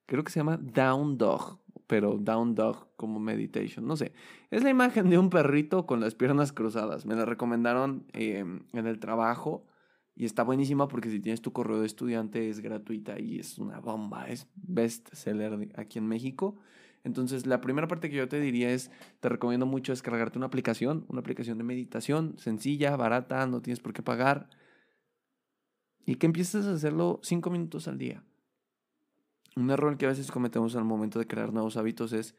Creo 0.06 0.24
que 0.24 0.32
se 0.32 0.40
llama 0.40 0.58
Down 0.58 1.18
Dog, 1.18 1.60
pero 1.86 2.18
Down 2.18 2.56
Dog 2.56 2.96
como 2.96 3.20
meditation, 3.20 3.86
no 3.86 3.96
sé. 3.96 4.14
Es 4.52 4.64
la 4.64 4.70
imagen 4.70 5.10
de 5.10 5.18
un 5.18 5.30
perrito 5.30 5.86
con 5.86 6.00
las 6.00 6.16
piernas 6.16 6.52
cruzadas. 6.52 7.06
Me 7.06 7.16
la 7.16 7.26
recomendaron 7.26 8.06
em, 8.14 8.66
en 8.74 8.88
el 8.88 9.00
trabajo 9.00 9.66
y 10.16 10.26
está 10.26 10.44
buenísima 10.44 10.88
porque 10.88 11.10
si 11.10 11.20
tienes 11.20 11.42
tu 11.42 11.54
correo 11.54 11.80
de 11.80 11.86
estudiante 11.86 12.50
es 12.50 12.60
gratuita 12.60 13.20
y 13.20 13.40
es 13.40 13.60
una 13.60 13.80
bomba, 13.80 14.28
es 14.28 14.48
best 14.56 15.14
seller 15.14 15.70
aquí 15.76 16.00
en 16.00 16.08
México. 16.08 16.58
Entonces, 17.08 17.48
la 17.48 17.62
primera 17.62 17.88
parte 17.88 18.10
que 18.10 18.18
yo 18.18 18.28
te 18.28 18.40
diría 18.40 18.70
es, 18.70 18.92
te 19.22 19.30
recomiendo 19.30 19.66
mucho 19.66 19.94
descargarte 19.94 20.38
una 20.38 20.48
aplicación, 20.48 21.06
una 21.08 21.22
aplicación 21.22 21.58
de 21.58 21.64
meditación 21.64 22.36
sencilla, 22.38 22.96
barata, 22.98 23.48
no 23.48 23.62
tienes 23.62 23.80
por 23.80 23.94
qué 23.94 24.04
pagar. 24.04 24.50
Y 26.06 26.16
que 26.16 26.26
empieces 26.26 26.66
a 26.66 26.74
hacerlo 26.74 27.20
cinco 27.24 27.50
minutos 27.50 27.88
al 27.88 27.98
día. 27.98 28.24
Un 29.56 29.72
error 29.72 29.98
que 29.98 30.06
a 30.06 30.10
veces 30.10 30.30
cometemos 30.32 30.76
al 30.76 30.84
momento 30.84 31.18
de 31.18 31.28
crear 31.28 31.52
nuevos 31.52 31.78
hábitos 31.78 32.12
es 32.12 32.36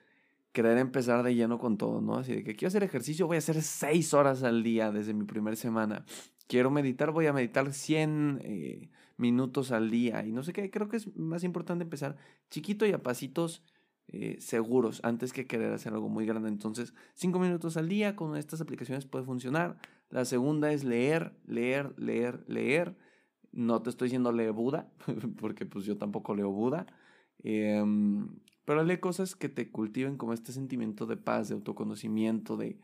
querer 0.52 0.76
empezar 0.78 1.22
de 1.22 1.34
lleno 1.34 1.58
con 1.58 1.78
todo, 1.78 2.00
¿no? 2.00 2.16
Así 2.16 2.34
de 2.34 2.44
que 2.44 2.54
quiero 2.54 2.68
hacer 2.68 2.82
ejercicio, 2.82 3.26
voy 3.26 3.36
a 3.36 3.38
hacer 3.38 3.62
seis 3.62 4.12
horas 4.12 4.42
al 4.42 4.62
día 4.62 4.92
desde 4.92 5.14
mi 5.14 5.24
primera 5.24 5.56
semana. 5.56 6.04
Quiero 6.46 6.70
meditar, 6.70 7.10
voy 7.10 7.26
a 7.26 7.32
meditar 7.32 7.72
100 7.72 8.40
eh, 8.42 8.90
minutos 9.16 9.72
al 9.72 9.90
día. 9.90 10.24
Y 10.26 10.32
no 10.32 10.42
sé 10.42 10.52
qué, 10.52 10.70
creo 10.70 10.88
que 10.88 10.98
es 10.98 11.16
más 11.16 11.42
importante 11.42 11.84
empezar 11.84 12.16
chiquito 12.50 12.86
y 12.86 12.92
a 12.92 13.02
pasitos 13.02 13.62
eh, 14.10 14.36
seguros 14.40 15.00
antes 15.04 15.34
que 15.34 15.46
querer 15.46 15.72
hacer 15.72 15.92
algo 15.92 16.08
muy 16.08 16.24
grande. 16.24 16.48
Entonces, 16.48 16.94
cinco 17.14 17.38
minutos 17.38 17.76
al 17.76 17.88
día 17.88 18.16
con 18.16 18.36
estas 18.36 18.60
aplicaciones 18.60 19.04
puede 19.04 19.24
funcionar. 19.24 19.78
La 20.08 20.24
segunda 20.24 20.72
es 20.72 20.82
leer, 20.82 21.34
leer, 21.46 21.92
leer, 21.98 22.42
leer. 22.48 22.96
No 23.52 23.82
te 23.82 23.90
estoy 23.90 24.06
diciendo 24.06 24.32
lee 24.32 24.48
Buda, 24.48 24.90
porque 25.40 25.66
pues 25.66 25.84
yo 25.84 25.98
tampoco 25.98 26.34
leo 26.34 26.50
Buda. 26.50 26.86
Em, 27.42 28.28
pero 28.64 28.82
lee 28.82 28.98
cosas 28.98 29.36
que 29.36 29.50
te 29.50 29.70
cultiven 29.70 30.16
como 30.16 30.32
este 30.32 30.52
sentimiento 30.52 31.04
de 31.04 31.18
paz, 31.18 31.48
de 31.48 31.54
autoconocimiento, 31.54 32.56
de, 32.56 32.80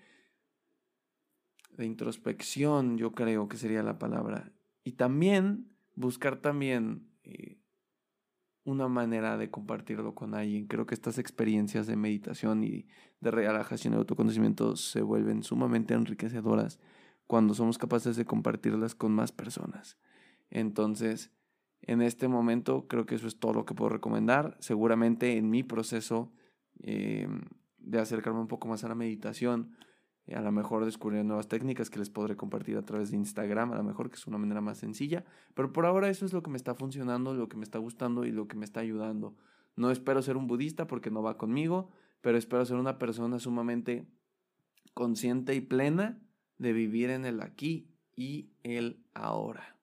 de 1.77 1.87
introspección, 1.87 2.99
yo 2.99 3.13
creo 3.13 3.49
que 3.49 3.57
sería 3.57 3.83
la 3.83 3.99
palabra. 3.99 4.53
Y 4.85 4.93
también 4.93 5.75
buscar 5.95 6.37
también 6.37 7.09
eh, 7.23 7.64
una 8.65 8.89
manera 8.89 9.37
de 9.37 9.51
compartirlo 9.51 10.15
con 10.15 10.35
alguien. 10.35 10.67
Creo 10.67 10.87
que 10.87 10.95
estas 10.95 11.19
experiencias 11.19 11.87
de 11.87 11.97
meditación 11.97 12.65
y 12.65 12.87
de 13.21 13.31
relajación 13.31 13.95
y 13.95 13.97
autoconocimiento 13.97 14.77
se 14.77 15.03
vuelven 15.03 15.43
sumamente 15.43 15.95
enriquecedoras 15.95 16.81
cuando 17.27 17.55
somos 17.55 17.79
capaces 17.79 18.17
de 18.17 18.25
compartirlas 18.25 18.95
con 18.95 19.13
más 19.13 19.33
personas. 19.33 19.99
Entonces, 20.51 21.31
en 21.83 22.01
este 22.01 22.29
momento 22.29 22.87
creo 22.89 23.07
que 23.07 23.15
eso 23.15 23.27
es 23.27 23.39
todo 23.39 23.53
lo 23.53 23.65
que 23.65 23.75
puedo 23.75 23.91
recomendar. 23.91 24.57
Seguramente 24.61 25.37
en 25.37 25.51
mi 25.51 25.63
proceso 25.63 26.33
eh, 26.83 27.29
de 27.79 27.99
acercarme 27.99 28.41
un 28.41 28.49
poco 28.49 28.69
más 28.69 28.85
a 28.85 28.89
la 28.89 28.95
meditación, 28.95 29.77
a 30.33 30.41
lo 30.41 30.53
mejor 30.53 30.85
descubrir 30.87 31.23
nuevas 31.25 31.49
técnicas 31.49 31.91
que 31.91 31.99
les 31.99 32.09
podré 32.09 32.37
compartir 32.37 32.79
a 32.79 32.83
través 32.83 33.11
de 33.11 33.19
Instagram, 33.19 33.73
a 33.73 33.77
lo 33.77 33.83
mejor 33.83 34.09
que 34.09 34.17
es 34.17 34.27
una 34.27 34.39
manera 34.39 34.63
más 34.63 34.79
sencilla, 34.79 35.25
pero 35.55 35.73
por 35.73 35.85
ahora 35.85 36.09
eso 36.09 36.25
es 36.25 36.33
lo 36.33 36.43
que 36.43 36.51
me 36.51 36.57
está 36.57 36.75
funcionando, 36.75 37.35
lo 37.35 37.49
que 37.49 37.59
me 37.59 37.65
está 37.65 37.79
gustando 37.79 38.25
y 38.25 38.33
lo 38.33 38.49
que 38.49 38.57
me 38.57 38.65
está 38.65 38.81
ayudando. 38.81 39.37
No 39.77 39.91
espero 39.91 40.23
ser 40.23 40.37
un 40.37 40.47
budista 40.47 40.87
porque 40.87 41.11
no 41.11 41.23
va 41.23 41.37
conmigo, 41.37 41.91
pero 42.23 42.39
espero 42.39 42.65
ser 42.65 42.77
una 42.77 42.99
persona 42.99 43.39
sumamente 43.39 44.07
consciente 44.95 45.55
y 45.55 45.61
plena 45.61 46.19
de 46.57 46.73
vivir 46.73 47.11
en 47.11 47.27
el 47.27 47.43
aquí 47.43 47.91
y 48.17 48.53
el 48.63 49.05
ahora, 49.13 49.77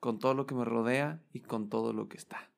con 0.00 0.18
todo 0.18 0.34
lo 0.34 0.46
que 0.46 0.54
me 0.54 0.64
rodea 0.64 1.22
y 1.32 1.40
con 1.40 1.70
todo 1.70 1.94
lo 1.94 2.08
que 2.08 2.18
está. 2.18 2.50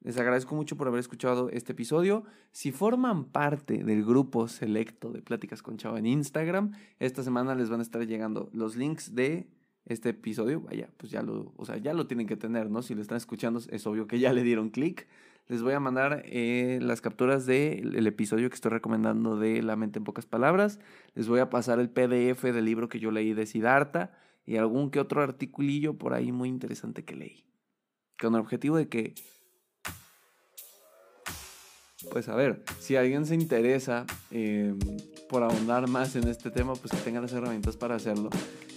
Les 0.00 0.16
agradezco 0.18 0.54
mucho 0.54 0.76
por 0.76 0.88
haber 0.88 1.00
escuchado 1.00 1.50
este 1.50 1.72
episodio. 1.72 2.24
Si 2.52 2.70
forman 2.70 3.24
parte 3.24 3.82
del 3.82 4.04
grupo 4.04 4.46
selecto 4.48 5.12
de 5.12 5.22
Pláticas 5.22 5.62
con 5.62 5.78
Chava 5.78 5.98
en 5.98 6.06
Instagram, 6.06 6.72
esta 6.98 7.22
semana 7.22 7.54
les 7.54 7.70
van 7.70 7.80
a 7.80 7.82
estar 7.82 8.06
llegando 8.06 8.48
los 8.52 8.76
links 8.76 9.14
de 9.14 9.48
este 9.84 10.10
episodio. 10.10 10.60
Vaya, 10.60 10.90
pues 10.96 11.10
ya 11.10 11.22
lo, 11.22 11.52
o 11.56 11.64
sea, 11.64 11.78
ya 11.78 11.94
lo 11.94 12.06
tienen 12.06 12.26
que 12.26 12.36
tener, 12.36 12.70
¿no? 12.70 12.82
Si 12.82 12.94
lo 12.94 13.02
están 13.02 13.16
escuchando, 13.16 13.60
es 13.68 13.86
obvio 13.86 14.06
que 14.06 14.18
ya 14.18 14.32
le 14.32 14.42
dieron 14.42 14.70
clic. 14.70 15.08
Les 15.48 15.62
voy 15.62 15.74
a 15.74 15.80
mandar 15.80 16.22
eh, 16.26 16.80
las 16.82 17.00
capturas 17.00 17.46
del 17.46 18.06
episodio 18.06 18.48
que 18.48 18.56
estoy 18.56 18.72
recomendando 18.72 19.38
de 19.38 19.62
La 19.62 19.76
mente 19.76 20.00
en 20.00 20.04
pocas 20.04 20.26
palabras. 20.26 20.80
Les 21.14 21.28
voy 21.28 21.38
a 21.38 21.50
pasar 21.50 21.78
el 21.78 21.88
PDF 21.88 22.42
del 22.42 22.64
libro 22.64 22.88
que 22.88 22.98
yo 22.98 23.12
leí 23.12 23.32
de 23.32 23.46
Siddhartha 23.46 24.12
y 24.44 24.56
algún 24.56 24.90
que 24.90 24.98
otro 24.98 25.22
articulillo 25.22 25.94
por 25.94 26.14
ahí 26.14 26.32
muy 26.32 26.48
interesante 26.48 27.04
que 27.04 27.14
leí. 27.14 27.44
Con 28.20 28.34
el 28.34 28.40
objetivo 28.40 28.76
de 28.76 28.88
que 28.88 29.14
pues 32.10 32.28
a 32.28 32.34
ver, 32.34 32.62
si 32.78 32.96
alguien 32.96 33.26
se 33.26 33.34
interesa 33.34 34.06
em, 34.30 34.78
por 35.28 35.42
ahondar 35.42 35.88
más 35.88 36.16
en 36.16 36.28
este 36.28 36.50
tema, 36.50 36.74
pues 36.74 36.92
que 36.92 36.98
tengan 36.98 37.22
las 37.22 37.32
herramientas 37.32 37.76
para 37.76 37.96
hacerlo. 37.96 38.30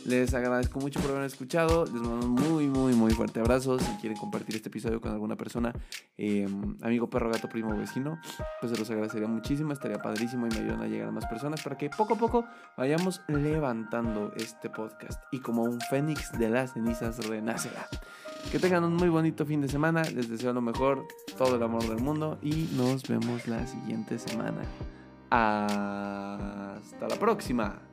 Les 0.05 0.33
agradezco 0.33 0.79
mucho 0.79 0.99
por 0.99 1.11
haber 1.11 1.23
escuchado. 1.25 1.85
Les 1.85 2.01
mando 2.01 2.25
un 2.25 2.31
muy, 2.31 2.67
muy, 2.67 2.93
muy 2.93 3.11
fuerte 3.11 3.39
abrazo. 3.39 3.77
Si 3.79 3.91
quieren 3.97 4.17
compartir 4.17 4.55
este 4.55 4.69
episodio 4.69 5.01
con 5.01 5.11
alguna 5.11 5.35
persona, 5.35 5.73
em, 6.17 6.77
amigo, 6.81 7.09
perro, 7.09 7.29
gato, 7.29 7.49
primo, 7.49 7.75
vecino, 7.77 8.19
pues 8.59 8.71
se 8.71 8.77
los 8.77 8.89
agradecería 8.89 9.27
muchísimo. 9.27 9.73
Estaría 9.73 10.01
padrísimo 10.01 10.47
y 10.47 10.49
me 10.49 10.57
ayudan 10.57 10.81
a 10.81 10.87
llegar 10.87 11.09
a 11.09 11.11
más 11.11 11.25
personas 11.25 11.61
para 11.61 11.77
que 11.77 11.89
poco 11.89 12.13
a 12.13 12.17
poco 12.17 12.45
vayamos 12.77 13.21
levantando 13.27 14.31
este 14.35 14.69
podcast. 14.69 15.21
Y 15.31 15.39
como 15.39 15.63
un 15.63 15.79
fénix 15.81 16.31
de 16.37 16.49
las 16.49 16.73
cenizas 16.73 17.25
renacerá. 17.27 17.87
Que 18.51 18.57
tengan 18.57 18.85
un 18.85 18.95
muy 18.95 19.09
bonito 19.09 19.45
fin 19.45 19.61
de 19.61 19.67
semana. 19.67 20.03
Les 20.03 20.29
deseo 20.29 20.53
lo 20.53 20.61
mejor, 20.61 21.05
todo 21.37 21.57
el 21.57 21.63
amor 21.63 21.87
del 21.87 21.99
mundo 21.99 22.39
y 22.41 22.69
nos 22.75 23.03
vemos 23.03 23.47
la 23.47 23.67
siguiente 23.67 24.17
semana. 24.17 24.61
Hasta 25.29 27.07
la 27.07 27.15
próxima. 27.19 27.88